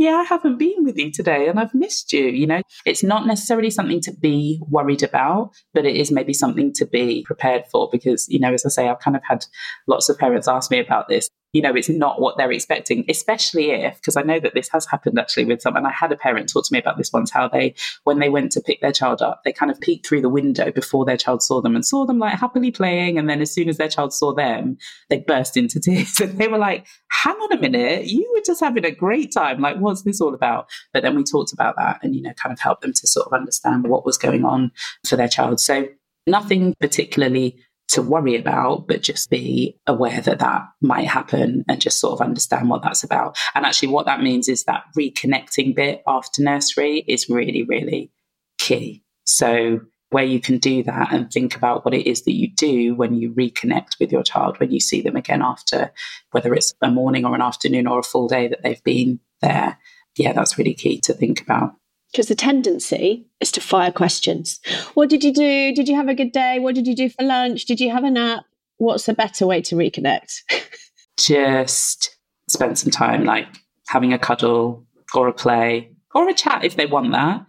[0.00, 2.24] yeah, I haven't been with you today and I've missed you.
[2.24, 6.72] You know, it's not necessarily something to be worried about, but it is maybe something
[6.76, 9.44] to be prepared for because, you know, as I say, I've kind of had
[9.86, 13.70] lots of parents ask me about this you know, it's not what they're expecting, especially
[13.70, 16.16] if, because I know that this has happened actually with some, and I had a
[16.16, 18.92] parent talk to me about this once, how they, when they went to pick their
[18.92, 21.84] child up, they kind of peeked through the window before their child saw them and
[21.84, 23.18] saw them like happily playing.
[23.18, 26.48] And then as soon as their child saw them, they burst into tears and they
[26.48, 29.60] were like, hang on a minute, you were just having a great time.
[29.60, 30.68] Like, what's this all about?
[30.92, 33.26] But then we talked about that and, you know, kind of helped them to sort
[33.26, 34.70] of understand what was going on
[35.06, 35.58] for their child.
[35.58, 35.88] So
[36.26, 37.58] nothing particularly
[37.90, 42.24] to worry about, but just be aware that that might happen and just sort of
[42.24, 43.36] understand what that's about.
[43.54, 48.10] And actually, what that means is that reconnecting bit after nursery is really, really
[48.58, 49.02] key.
[49.24, 52.94] So, where you can do that and think about what it is that you do
[52.96, 55.92] when you reconnect with your child, when you see them again after,
[56.32, 59.78] whether it's a morning or an afternoon or a full day that they've been there.
[60.16, 61.74] Yeah, that's really key to think about
[62.12, 64.60] because the tendency is to fire questions.
[64.94, 65.74] What did you do?
[65.74, 66.58] Did you have a good day?
[66.58, 67.66] What did you do for lunch?
[67.66, 68.44] Did you have a nap?
[68.78, 70.40] What's a better way to reconnect?
[71.16, 72.16] Just
[72.48, 73.46] spend some time like
[73.88, 77.44] having a cuddle or a play or a chat if they want that.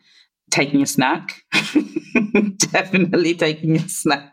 [0.52, 1.42] Taking a snack.
[2.58, 4.30] Definitely taking a snack.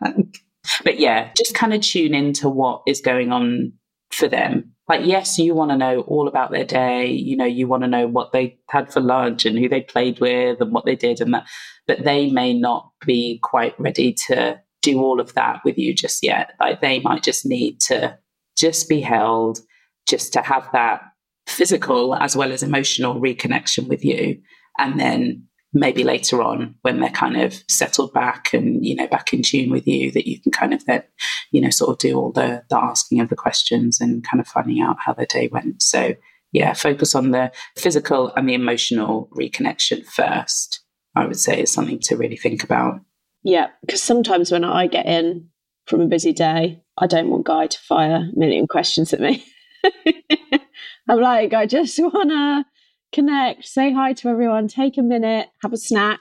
[0.83, 3.73] But yeah, just kind of tune into what is going on
[4.11, 4.73] for them.
[4.87, 7.87] Like yes you want to know all about their day you know you want to
[7.87, 11.21] know what they had for lunch and who they played with and what they did
[11.21, 11.45] and that
[11.87, 16.23] but they may not be quite ready to do all of that with you just
[16.23, 16.53] yet.
[16.59, 18.17] Like they might just need to
[18.57, 19.59] just be held
[20.07, 21.01] just to have that
[21.47, 24.39] physical as well as emotional reconnection with you
[24.77, 29.33] and then maybe later on when they're kind of settled back and you know back
[29.33, 31.03] in tune with you that you can kind of then
[31.51, 34.47] you know sort of do all the the asking of the questions and kind of
[34.47, 35.81] finding out how their day went.
[35.81, 36.15] So
[36.51, 40.81] yeah focus on the physical and the emotional reconnection first
[41.15, 42.99] i would say is something to really think about.
[43.43, 45.49] Yeah because sometimes when i get in
[45.85, 49.45] from a busy day i don't want guy to fire a million questions at me.
[51.07, 52.65] I'm like i just want to
[53.11, 56.19] connect, say hi to everyone, take a minute, have a snack,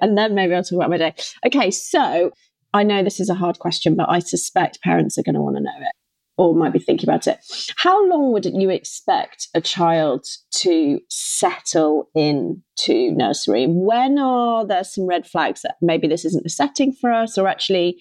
[0.00, 1.14] and then maybe I'll talk about my day.
[1.46, 2.30] Okay, so
[2.72, 5.56] I know this is a hard question, but I suspect parents are going to want
[5.56, 5.92] to know it
[6.36, 7.38] or might be thinking about it.
[7.76, 13.66] How long would you expect a child to settle into nursery?
[13.68, 17.46] When are there some red flags that maybe this isn't the setting for us, or
[17.46, 18.00] actually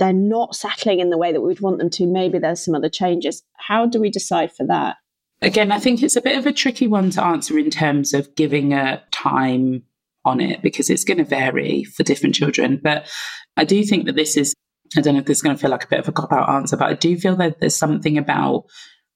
[0.00, 2.06] they're not settling in the way that we'd want them to?
[2.06, 3.44] Maybe there's some other changes.
[3.56, 4.96] How do we decide for that?
[5.42, 8.34] Again, I think it's a bit of a tricky one to answer in terms of
[8.34, 9.82] giving a time
[10.24, 12.80] on it because it's going to vary for different children.
[12.82, 13.08] But
[13.56, 14.54] I do think that this is,
[14.96, 16.32] I don't know if this is going to feel like a bit of a cop
[16.32, 18.64] out answer, but I do feel that there's something about,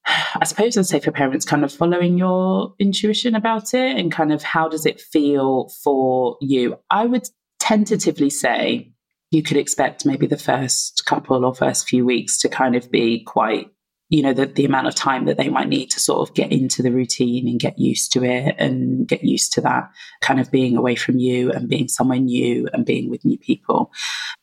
[0.07, 4.33] I suppose I'd say for parents, kind of following your intuition about it and kind
[4.33, 6.79] of how does it feel for you.
[6.91, 7.29] I would
[7.59, 8.93] tentatively say
[9.31, 13.25] you could expect maybe the first couple or first few weeks to kind of be
[13.25, 13.71] quite
[14.11, 16.53] you know the, the amount of time that they might need to sort of get
[16.53, 19.89] into the routine and get used to it and get used to that
[20.21, 23.91] kind of being away from you and being somewhere new and being with new people.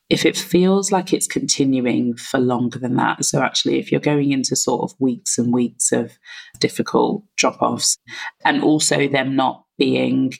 [0.08, 4.32] If it feels like it's continuing for longer than that so actually if you're going
[4.32, 6.18] into sort of weeks and weeks of
[6.58, 7.98] difficult drop-offs
[8.44, 10.32] and also them not being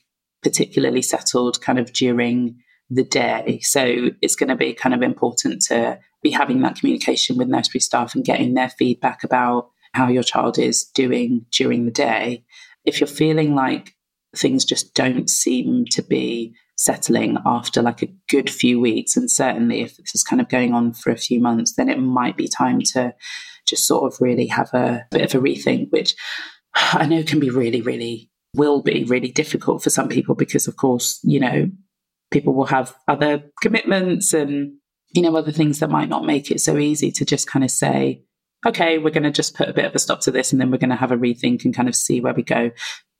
[0.43, 2.57] particularly settled kind of during
[2.90, 3.61] the day.
[3.62, 7.81] So it's going to be kind of important to be having that communication with nursery
[7.81, 12.44] staff and getting their feedback about how your child is doing during the day.
[12.85, 13.94] If you're feeling like
[14.37, 19.81] things just don't seem to be settling after like a good few weeks, and certainly
[19.81, 22.48] if this is kind of going on for a few months, then it might be
[22.48, 23.14] time to
[23.66, 26.14] just sort of really have a bit of a rethink, which
[26.74, 30.77] I know can be really, really will be really difficult for some people because, of
[30.77, 31.70] course, you know,
[32.31, 34.75] people will have other commitments and,
[35.11, 37.71] you know, other things that might not make it so easy to just kind of
[37.71, 38.23] say,
[38.67, 40.71] okay, we're going to just put a bit of a stop to this and then
[40.71, 42.71] we're going to have a rethink and kind of see where we go.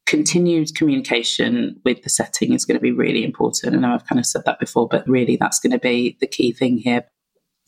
[0.07, 3.75] Continued communication with the setting is going to be really important.
[3.75, 6.27] I know I've kind of said that before, but really that's going to be the
[6.27, 7.05] key thing here.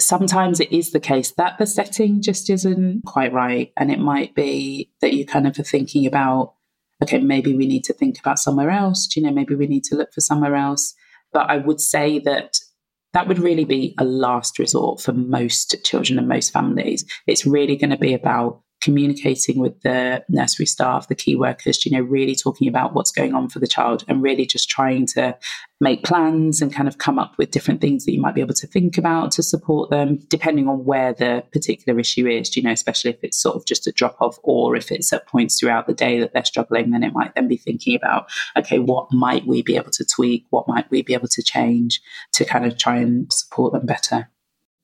[0.01, 3.73] Sometimes it is the case that the setting just isn't quite right.
[3.77, 6.55] And it might be that you kind of are thinking about,
[7.03, 9.07] okay, maybe we need to think about somewhere else.
[9.07, 10.95] Do you know, maybe we need to look for somewhere else.
[11.33, 12.59] But I would say that
[13.13, 17.05] that would really be a last resort for most children and most families.
[17.27, 21.93] It's really going to be about communicating with the nursery staff, the key workers, you
[21.93, 25.37] know, really talking about what's going on for the child and really just trying to
[25.81, 28.55] make plans and kind of come up with different things that you might be able
[28.55, 32.71] to think about to support them, depending on where the particular issue is, you know,
[32.71, 35.87] especially if it's sort of just a drop off or if it's at points throughout
[35.87, 39.47] the day that they're struggling, then it might then be thinking about, okay, what might
[39.47, 40.45] we be able to tweak?
[40.51, 42.01] What might we be able to change
[42.33, 44.29] to kind of try and support them better?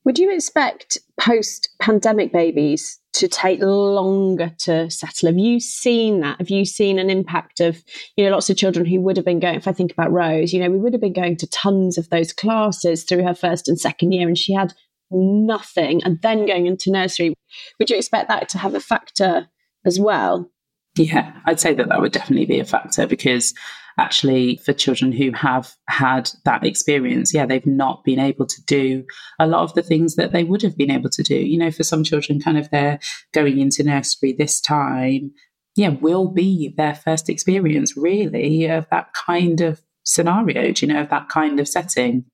[0.07, 5.27] Would you expect post pandemic babies to take longer to settle?
[5.27, 6.37] Have you seen that?
[6.37, 7.83] Have you seen an impact of,
[8.15, 10.53] you know, lots of children who would have been going, if I think about Rose,
[10.53, 13.67] you know, we would have been going to tons of those classes through her first
[13.67, 14.73] and second year, and she had
[15.11, 17.33] nothing, and then going into nursery.
[17.77, 19.49] Would you expect that to have a factor
[19.85, 20.49] as well?
[20.95, 23.53] Yeah, I'd say that that would definitely be a factor because
[23.97, 29.03] actually, for children who have had that experience, yeah, they've not been able to do
[29.39, 31.35] a lot of the things that they would have been able to do.
[31.35, 32.99] You know, for some children, kind of they're
[33.33, 35.31] going into nursery this time,
[35.75, 41.01] yeah, will be their first experience really of that kind of scenario, do you know,
[41.01, 42.25] of that kind of setting.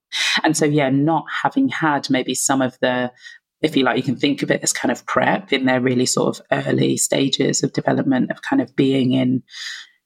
[0.43, 3.12] And so, yeah, not having had maybe some of the
[3.62, 6.06] if you like, you can think of it as kind of prep in their really
[6.06, 9.41] sort of early stages of development of kind of being in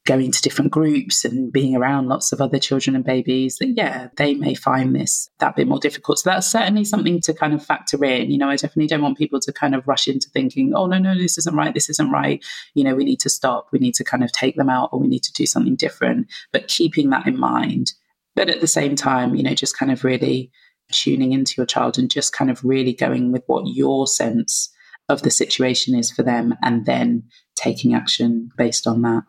[0.07, 4.07] going to different groups and being around lots of other children and babies that yeah
[4.15, 6.17] they may find this that bit more difficult.
[6.17, 8.31] So that's certainly something to kind of factor in.
[8.31, 10.97] You know i definitely don't want people to kind of rush into thinking oh no
[10.97, 12.43] no this isn't right this isn't right.
[12.73, 14.99] You know we need to stop we need to kind of take them out or
[14.99, 17.91] we need to do something different but keeping that in mind.
[18.35, 20.51] But at the same time you know just kind of really
[20.91, 24.73] tuning into your child and just kind of really going with what your sense
[25.09, 27.23] of the situation is for them and then
[27.55, 29.23] taking action based on that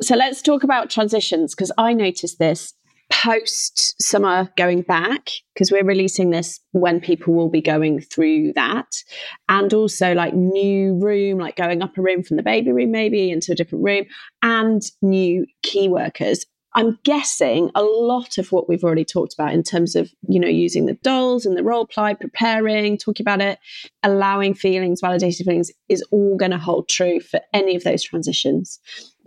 [0.00, 2.74] so let's talk about transitions because I noticed this
[3.10, 9.02] post summer going back because we're releasing this when people will be going through that
[9.48, 13.30] and also like new room like going up a room from the baby room maybe
[13.30, 14.04] into a different room
[14.42, 19.62] and new key workers I'm guessing a lot of what we've already talked about in
[19.62, 23.58] terms of, you know, using the dolls and the role play, preparing, talking about it,
[24.02, 28.78] allowing feelings, validating feelings is all going to hold true for any of those transitions.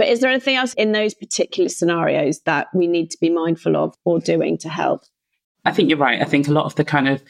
[0.02, 3.78] But is there anything else in those particular scenarios that we need to be mindful
[3.78, 5.04] of or doing to help?
[5.64, 6.20] I think you're right.
[6.20, 7.22] I think a lot of the kind of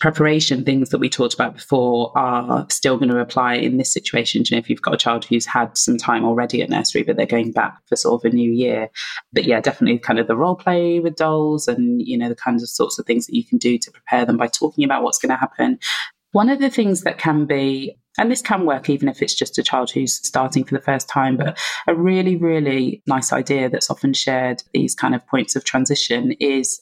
[0.00, 4.42] preparation things that we talked about before are still going to apply in this situation.
[4.44, 7.16] You know, if you've got a child who's had some time already at nursery, but
[7.16, 8.90] they're going back for sort of a new year.
[9.32, 12.62] But yeah, definitely kind of the role play with dolls and, you know, the kinds
[12.62, 15.16] of sorts of things that you can do to prepare them by talking about what's
[15.16, 15.78] going to happen.
[16.32, 19.58] One of the things that can be and this can work even if it's just
[19.58, 23.90] a child who's starting for the first time, but a really, really nice idea that's
[23.90, 26.80] often shared, these kind of points of transition, is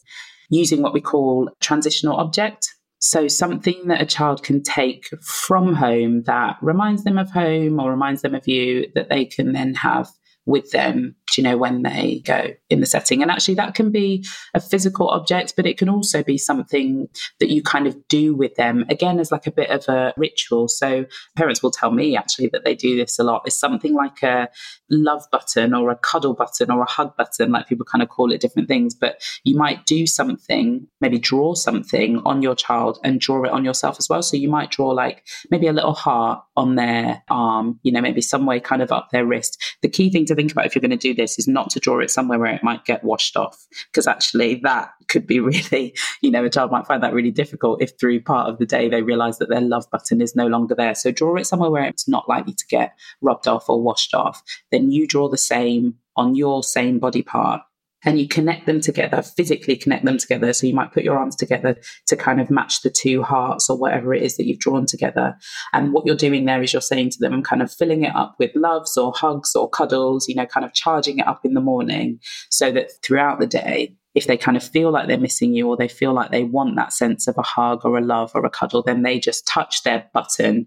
[0.51, 2.75] using what we call transitional object.
[3.01, 7.91] So, something that a child can take from home that reminds them of home or
[7.91, 10.09] reminds them of you that they can then have
[10.49, 13.21] with them, you know, when they go in the setting.
[13.21, 14.25] And actually, that can be
[14.55, 17.07] a physical object, but it can also be something
[17.39, 20.67] that you kind of do with them, again, as like a bit of a ritual.
[20.67, 21.05] So
[21.37, 23.43] parents will tell me actually that they do this a lot.
[23.45, 24.49] It's something like a
[24.91, 28.33] love button or a cuddle button or a hug button, like people kind of call
[28.33, 28.95] it different things.
[28.95, 33.67] But you might do something, maybe draw something on your child and draw it on
[33.67, 34.23] yourself as well.
[34.23, 38.23] So you might draw like maybe a little heart on their arm, you know, maybe
[38.23, 39.63] some way kind of up their wrist.
[39.83, 41.81] The key thing to think about if you're going to do this is not to
[41.81, 45.95] draw it somewhere where it might get washed off, because actually that could be really,
[46.23, 48.89] you know, a child might find that really difficult if through part of the day
[48.89, 50.95] they realize that their love button is no longer there.
[50.95, 54.43] So draw it somewhere where it's not likely to get rubbed off or washed off.
[54.71, 57.63] Then you draw the same on your same body part
[58.05, 60.53] and you connect them together, physically connect them together.
[60.53, 61.77] So you might put your arms together
[62.07, 65.37] to kind of match the two hearts or whatever it is that you've drawn together.
[65.73, 68.15] And what you're doing there is you're saying to them, I'm kind of filling it
[68.15, 71.55] up with loves or hugs or cuddles, you know, kind of charging it up in
[71.55, 72.21] the morning
[72.51, 75.77] so that throughout the day, if they kind of feel like they're missing you or
[75.77, 78.51] they feel like they want that sense of a hug or a love or a
[78.51, 80.67] cuddle, then they just touch their button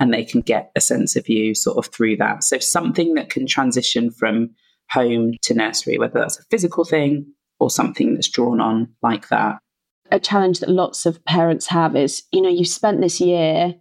[0.00, 2.44] and they can get a sense of you sort of through that.
[2.44, 4.50] So something that can transition from
[4.90, 7.26] home to nursery, whether that's a physical thing
[7.60, 9.58] or something that's drawn on like that.
[10.10, 13.74] A challenge that lots of parents have is, you know, you've spent this year,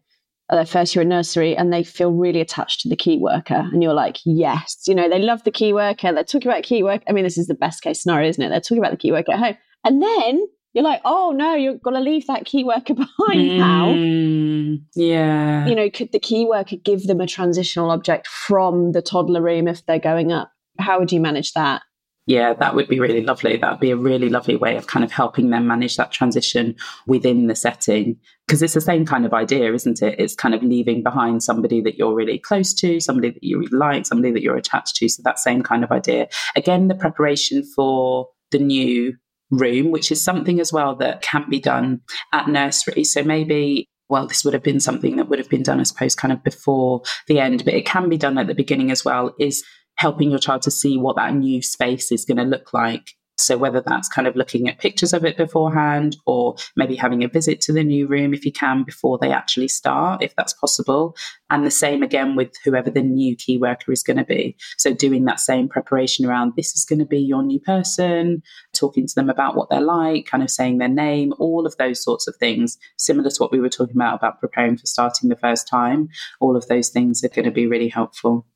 [0.50, 3.70] uh, their first year in nursery, and they feel really attached to the key worker.
[3.72, 6.12] And you're like, yes, you know, they love the key worker.
[6.12, 7.04] They're talking about key work.
[7.08, 8.50] I mean, this is the best case scenario, isn't it?
[8.50, 9.58] They're talking about the key worker at home.
[9.86, 14.82] And then you're like, oh no, you're to leave that key worker behind mm, now.
[14.96, 15.66] Yeah.
[15.66, 19.68] You know, could the key worker give them a transitional object from the toddler room
[19.68, 20.52] if they're going up?
[20.80, 21.82] How would you manage that?
[22.28, 23.56] Yeah, that would be really lovely.
[23.56, 26.76] That would be a really lovely way of kind of helping them manage that transition
[27.08, 28.18] within the setting.
[28.46, 30.20] Because it's the same kind of idea, isn't it?
[30.20, 34.06] It's kind of leaving behind somebody that you're really close to, somebody that you like,
[34.06, 35.08] somebody that you're attached to.
[35.08, 36.28] So that same kind of idea.
[36.58, 39.16] Again, the preparation for the new
[39.50, 42.02] room, which is something as well that can be done
[42.34, 43.06] at nursery.
[43.06, 46.16] So maybe well, this would have been something that would have been done, I suppose,
[46.16, 49.36] kind of before the end, but it can be done at the beginning as well,
[49.38, 49.66] is
[49.98, 53.12] helping your child to see what that new space is going to look like.
[53.40, 57.28] So, whether that's kind of looking at pictures of it beforehand or maybe having a
[57.28, 61.16] visit to the new room if you can before they actually start, if that's possible.
[61.52, 64.58] And the same again with whoever the new key worker is going to be.
[64.80, 68.42] So, doing that same preparation around this is going to be your new person,
[68.74, 72.04] talking to them about what they're like, kind of saying their name, all of those
[72.04, 75.36] sorts of things, similar to what we were talking about about preparing for starting the
[75.36, 76.10] first time.
[76.40, 78.48] All of those things are going to be really helpful.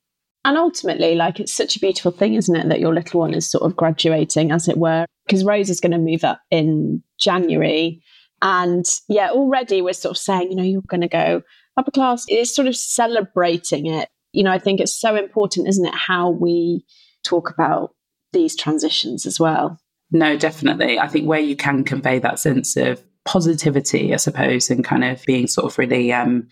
[0.44, 3.50] And ultimately, like it's such a beautiful thing, isn't it, that your little one is
[3.50, 8.02] sort of graduating, as it were, because Rose is going to move up in January.
[8.42, 11.44] And yeah, already we're sort of saying, you know, you're going to go
[11.78, 12.26] upper class.
[12.28, 14.10] It's sort of celebrating it.
[14.34, 16.86] You know, I think it's so important, isn't it, how we
[17.24, 17.92] talk about
[18.34, 19.80] these transitions as well.
[20.10, 21.00] No, definitely.
[21.00, 25.24] I think where you can convey that sense of positivity, I suppose, and kind of
[25.26, 26.50] being sort of really um,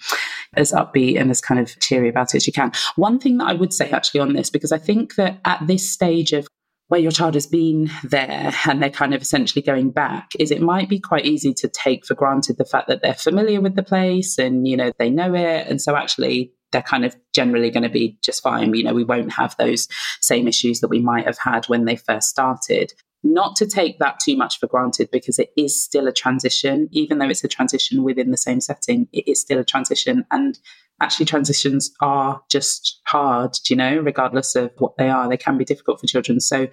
[0.53, 2.71] as upbeat and as kind of cheery about it as you can.
[2.95, 5.89] One thing that I would say actually on this, because I think that at this
[5.89, 6.47] stage of
[6.88, 10.61] where your child has been there and they're kind of essentially going back is it
[10.61, 13.84] might be quite easy to take for granted the fact that they're familiar with the
[13.84, 15.67] place and you know they know it.
[15.67, 18.73] And so actually they're kind of generally going to be just fine.
[18.73, 19.89] You know we won't have those
[20.21, 22.93] same issues that we might have had when they first started
[23.24, 27.20] not to take that too much for granted because it is still a transition, even
[27.20, 30.26] though it's a transition within the same setting, it is still a transition.
[30.32, 30.57] And
[31.01, 35.65] actually, transitions are just hard, you know, regardless of what they are, they can be
[35.65, 36.39] difficult for children.
[36.39, 36.67] So,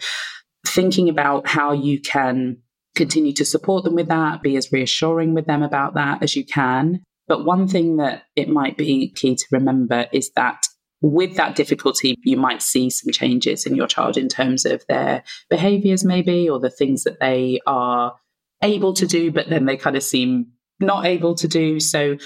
[0.66, 2.58] thinking about how you can
[2.94, 6.44] continue to support them with that, be as reassuring with them about that as you
[6.44, 7.02] can.
[7.28, 10.66] But one thing that it might be key to remember is that
[11.02, 15.22] with that difficulty, you might see some changes in your child in terms of their
[15.50, 18.14] behaviors, maybe, or the things that they are
[18.62, 20.46] able to do, but then they kind of seem
[20.80, 21.80] not able to do.
[21.80, 22.16] So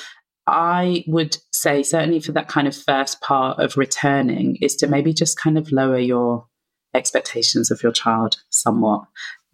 [0.46, 5.12] I would say, certainly for that kind of first part of returning, is to maybe
[5.12, 6.46] just kind of lower your
[6.94, 9.02] expectations of your child somewhat,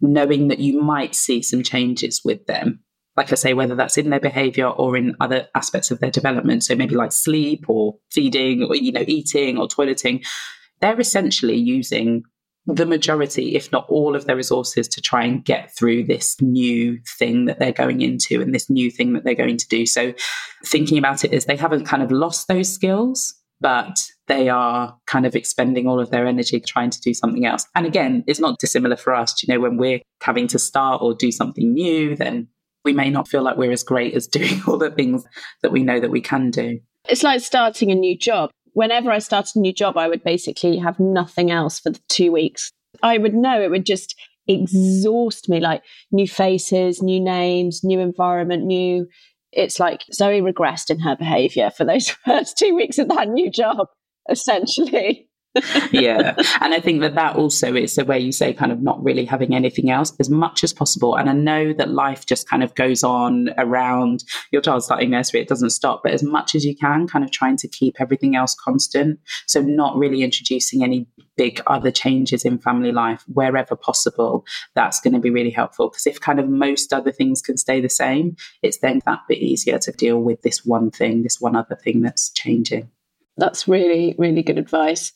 [0.01, 2.83] knowing that you might see some changes with them
[3.17, 6.63] like I say, whether that's in their behavior or in other aspects of their development.
[6.63, 10.23] So maybe like sleep or feeding or, you know, eating or toileting.
[10.79, 12.23] They're essentially using
[12.67, 16.99] the majority, if not all of their resources to try and get through this new
[17.17, 19.85] thing that they're going into and this new thing that they're going to do.
[19.85, 20.13] So
[20.65, 23.97] thinking about it is they haven't kind of lost those skills, but
[24.27, 27.65] they are kind of expending all of their energy trying to do something else.
[27.73, 29.41] And again, it's not dissimilar for us.
[29.41, 32.49] You know, when we're having to start or do something new, then
[32.87, 35.25] we may not feel like we're as great as doing all the things
[35.61, 36.79] that we know that we can do.
[37.09, 38.49] It's like starting a new job.
[38.71, 42.31] whenever I started a new job, I would basically have nothing else for the two
[42.31, 42.71] weeks.
[43.03, 44.15] I would know it would just
[44.47, 49.07] exhaust me like new faces, new names, new environment, new.
[49.51, 53.51] It's like Zoe regressed in her behavior for those first two weeks of that new
[53.51, 53.87] job,
[54.29, 55.27] essentially
[55.91, 56.35] yeah.
[56.61, 59.25] And I think that that also is the way you say kind of not really
[59.25, 61.15] having anything else as much as possible.
[61.15, 65.41] And I know that life just kind of goes on around your child starting nursery,
[65.41, 68.35] it doesn't stop, but as much as you can, kind of trying to keep everything
[68.35, 69.19] else constant.
[69.45, 74.45] So not really introducing any big other changes in family life wherever possible.
[74.75, 77.79] That's going to be really helpful because if kind of most other things can stay
[77.79, 81.55] the same, it's then that bit easier to deal with this one thing, this one
[81.55, 82.89] other thing that's changing.
[83.37, 85.13] That's really, really good advice.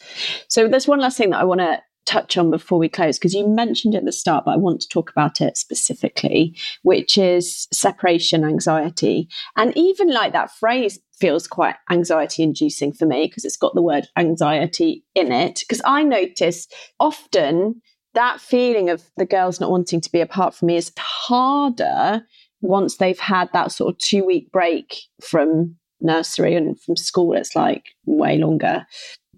[0.48, 3.34] So there's one last thing that I want to touch on before we close because
[3.34, 7.18] you mentioned it at the start, but I want to talk about it specifically, which
[7.18, 9.30] is separation anxiety.
[9.56, 13.82] And even like that phrase feels quite anxiety inducing for me because it's got the
[13.82, 15.60] word anxiety in it.
[15.60, 16.68] Because I notice
[17.00, 17.82] often
[18.14, 22.26] that feeling of the girls not wanting to be apart from me is harder
[22.62, 27.56] once they've had that sort of two week break from nursery and from school, it's
[27.56, 28.86] like way longer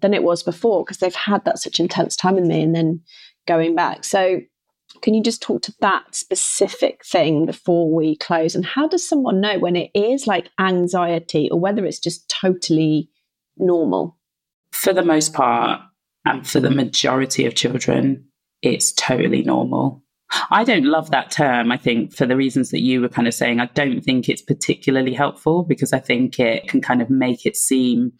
[0.00, 3.00] than it was before because they've had that such intense time with me and then
[3.46, 4.04] going back.
[4.04, 4.40] So,
[5.02, 8.54] can you just talk to that specific thing before we close?
[8.54, 13.10] And how does someone know when it is like anxiety or whether it's just totally
[13.56, 14.16] normal?
[14.72, 15.80] For the most part,
[16.24, 18.24] and for the majority of children,
[18.62, 20.03] it's totally normal.
[20.50, 23.34] I don't love that term, I think, for the reasons that you were kind of
[23.34, 23.60] saying.
[23.60, 27.56] I don't think it's particularly helpful because I think it can kind of make it
[27.56, 28.12] seem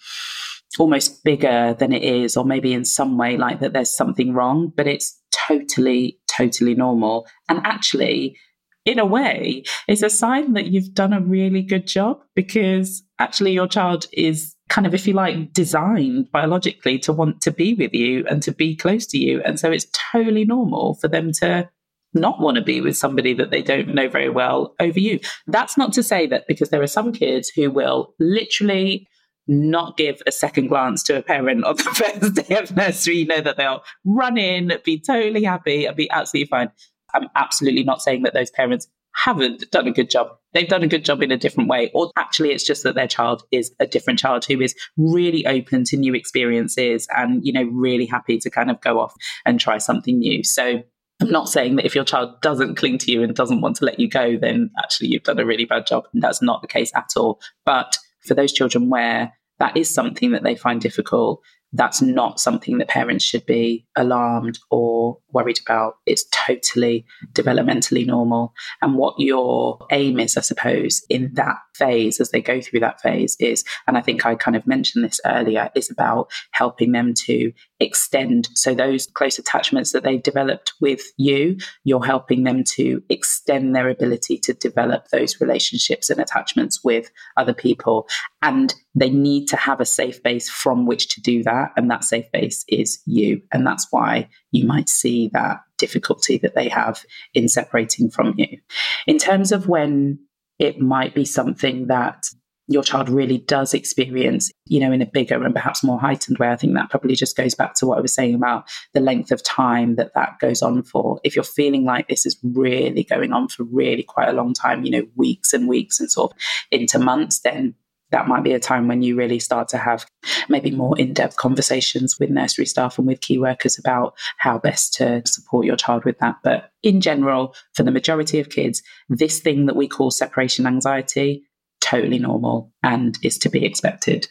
[0.78, 4.72] almost bigger than it is, or maybe in some way like that there's something wrong,
[4.76, 7.26] but it's totally, totally normal.
[7.48, 8.36] And actually,
[8.84, 13.52] in a way, it's a sign that you've done a really good job because actually
[13.52, 17.94] your child is kind of, if you like, designed biologically to want to be with
[17.94, 19.42] you and to be close to you.
[19.42, 21.68] And so it's totally normal for them to
[22.14, 25.20] not want to be with somebody that they don't know very well over you.
[25.46, 29.08] That's not to say that because there are some kids who will literally
[29.46, 31.82] not give a second glance to a parent on the
[32.20, 36.10] first day of nursery, you know that they'll run in, be totally happy, and be
[36.10, 36.70] absolutely fine.
[37.12, 40.28] I'm absolutely not saying that those parents haven't done a good job.
[40.52, 41.90] They've done a good job in a different way.
[41.94, 45.84] Or actually, it's just that their child is a different child who is really open
[45.84, 49.14] to new experiences and, you know, really happy to kind of go off
[49.46, 50.42] and try something new.
[50.42, 50.82] So
[51.20, 53.84] I'm not saying that if your child doesn't cling to you and doesn't want to
[53.84, 56.04] let you go, then actually you've done a really bad job.
[56.12, 57.40] And that's not the case at all.
[57.64, 57.96] But
[58.26, 61.40] for those children where that is something that they find difficult,
[61.72, 65.94] that's not something that parents should be alarmed or worried about.
[66.06, 68.52] It's totally developmentally normal.
[68.80, 73.00] And what your aim is, I suppose, in that phase, as they go through that
[73.00, 77.14] phase, is, and I think I kind of mentioned this earlier, is about helping them
[77.26, 78.48] to extend.
[78.54, 83.88] So, those close attachments that they've developed with you, you're helping them to extend their
[83.88, 88.08] ability to develop those relationships and attachments with other people.
[88.42, 91.72] And they need to have a safe base from which to do that.
[91.76, 93.42] And that safe base is you.
[93.52, 97.04] And that's why you might see that difficulty that they have
[97.34, 98.58] in separating from you.
[99.06, 100.18] In terms of when
[100.58, 102.26] it might be something that
[102.66, 106.48] your child really does experience, you know, in a bigger and perhaps more heightened way.
[106.48, 109.30] I think that probably just goes back to what I was saying about the length
[109.32, 111.20] of time that that goes on for.
[111.24, 114.84] If you're feeling like this is really going on for really quite a long time,
[114.84, 116.38] you know, weeks and weeks and sort of
[116.70, 117.74] into months, then
[118.14, 120.06] that might be a time when you really start to have
[120.48, 124.94] maybe more in depth conversations with nursery staff and with key workers about how best
[124.94, 126.36] to support your child with that.
[126.44, 131.42] But in general, for the majority of kids, this thing that we call separation anxiety,
[131.80, 134.28] totally normal and is to be expected.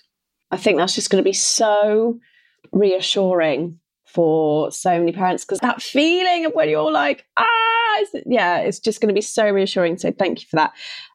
[0.50, 2.20] I think that's just going to be so
[2.72, 8.80] reassuring for so many parents because that feeling of when you're like, ah, yeah, it's
[8.80, 9.98] just going to be so reassuring.
[9.98, 10.72] So thank you for that.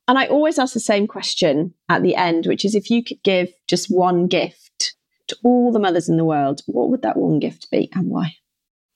[0.08, 3.22] And I always ask the same question at the end, which is if you could
[3.22, 4.94] give just one gift
[5.28, 8.34] to all the mothers in the world, what would that one gift be and why?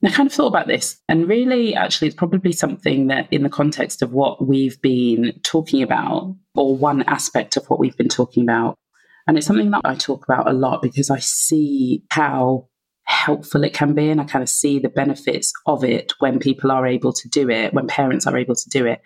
[0.04, 3.48] I kind of thought about this, and really, actually, it's probably something that, in the
[3.48, 8.42] context of what we've been talking about, or one aspect of what we've been talking
[8.42, 8.76] about,
[9.28, 12.66] and it's something that I talk about a lot because I see how
[13.24, 16.70] helpful it can be, and I kind of see the benefits of it when people
[16.70, 19.00] are able to do it, when parents are able to do it.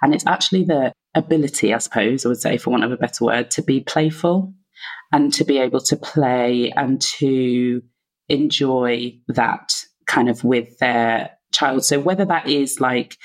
[0.00, 3.24] And it's actually the ability, I suppose, I would say, for want of a better
[3.24, 4.54] word, to be playful
[5.12, 7.82] and to be able to play and to
[8.28, 9.72] enjoy that
[10.06, 11.84] kind of with their child.
[11.84, 13.16] So whether that is like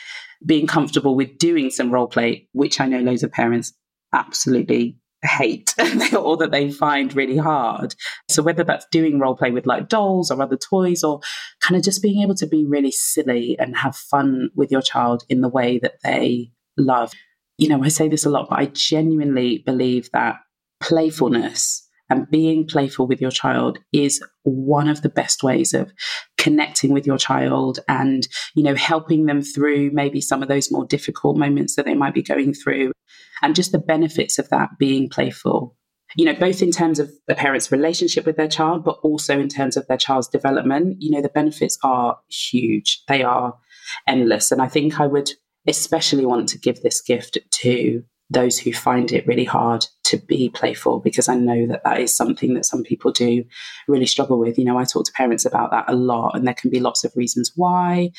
[0.46, 3.74] being comfortable with doing some role play, which I know loads of parents
[4.14, 5.74] absolutely hate
[6.18, 7.96] or that they find really hard.
[8.30, 11.22] So whether that's doing role play with like dolls or other toys or
[11.62, 15.24] kind of just being able to be really silly and have fun with your child
[15.30, 17.14] in the way that they love.
[17.58, 20.38] You know, I say this a lot, but I genuinely believe that
[20.82, 25.92] playfulness and being playful with your child is one of the best ways of
[26.38, 30.86] connecting with your child and you know helping them through maybe some of those more
[30.86, 32.92] difficult moments that they might be going through
[33.44, 35.76] and just the benefits of that being playful
[36.16, 39.50] you know both in terms of the parent's relationship with their child but also in
[39.50, 43.56] terms of their child's development you know the benefits are huge they are
[44.08, 45.30] endless and i think i would
[45.68, 50.50] especially want to give this gift to those who find it really hard to be
[50.50, 53.44] playful because I know that that is something that some people do
[53.88, 54.58] really struggle with.
[54.58, 57.04] You know, I talk to parents about that a lot, and there can be lots
[57.04, 58.12] of reasons why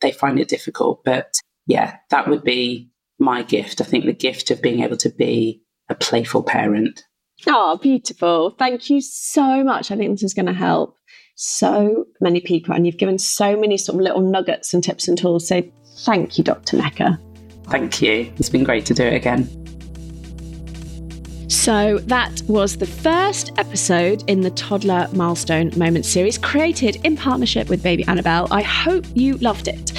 [0.00, 1.04] they find it difficult.
[1.04, 1.34] But
[1.66, 2.89] yeah, that would be
[3.20, 3.80] my gift.
[3.80, 7.04] I think the gift of being able to be a playful parent.
[7.46, 8.54] Oh, beautiful.
[8.58, 9.90] Thank you so much.
[9.90, 10.96] I think this is going to help
[11.36, 15.16] so many people, and you've given so many sort of little nuggets and tips and
[15.16, 15.48] tools.
[15.48, 15.62] So
[16.04, 16.76] thank you, Dr.
[16.76, 17.18] Nneka.
[17.64, 18.32] Thank you.
[18.36, 19.59] It's been great to do it again.
[21.70, 27.68] So, that was the first episode in the Toddler Milestone Moment series, created in partnership
[27.68, 28.48] with Baby Annabell.
[28.50, 29.92] I hope you loved it.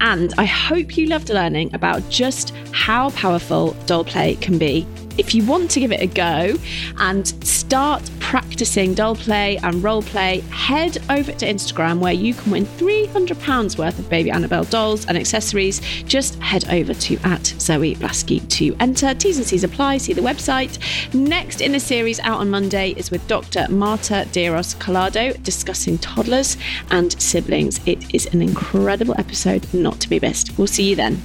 [0.00, 4.86] And I hope you loved learning about just how powerful doll play can be
[5.18, 6.56] if you want to give it a go
[6.98, 12.52] and start practicing doll play and role play, head over to Instagram where you can
[12.52, 15.80] win £300 worth of Baby Annabell dolls and accessories.
[16.04, 19.14] Just head over to at Zoe Blaskey to enter.
[19.14, 20.78] T's and C's apply, see the website.
[21.14, 23.66] Next in the series out on Monday is with Dr.
[23.70, 26.56] Marta Deiros Collado discussing toddlers
[26.90, 27.80] and siblings.
[27.86, 30.56] It is an incredible episode not to be missed.
[30.58, 31.22] We'll see you then.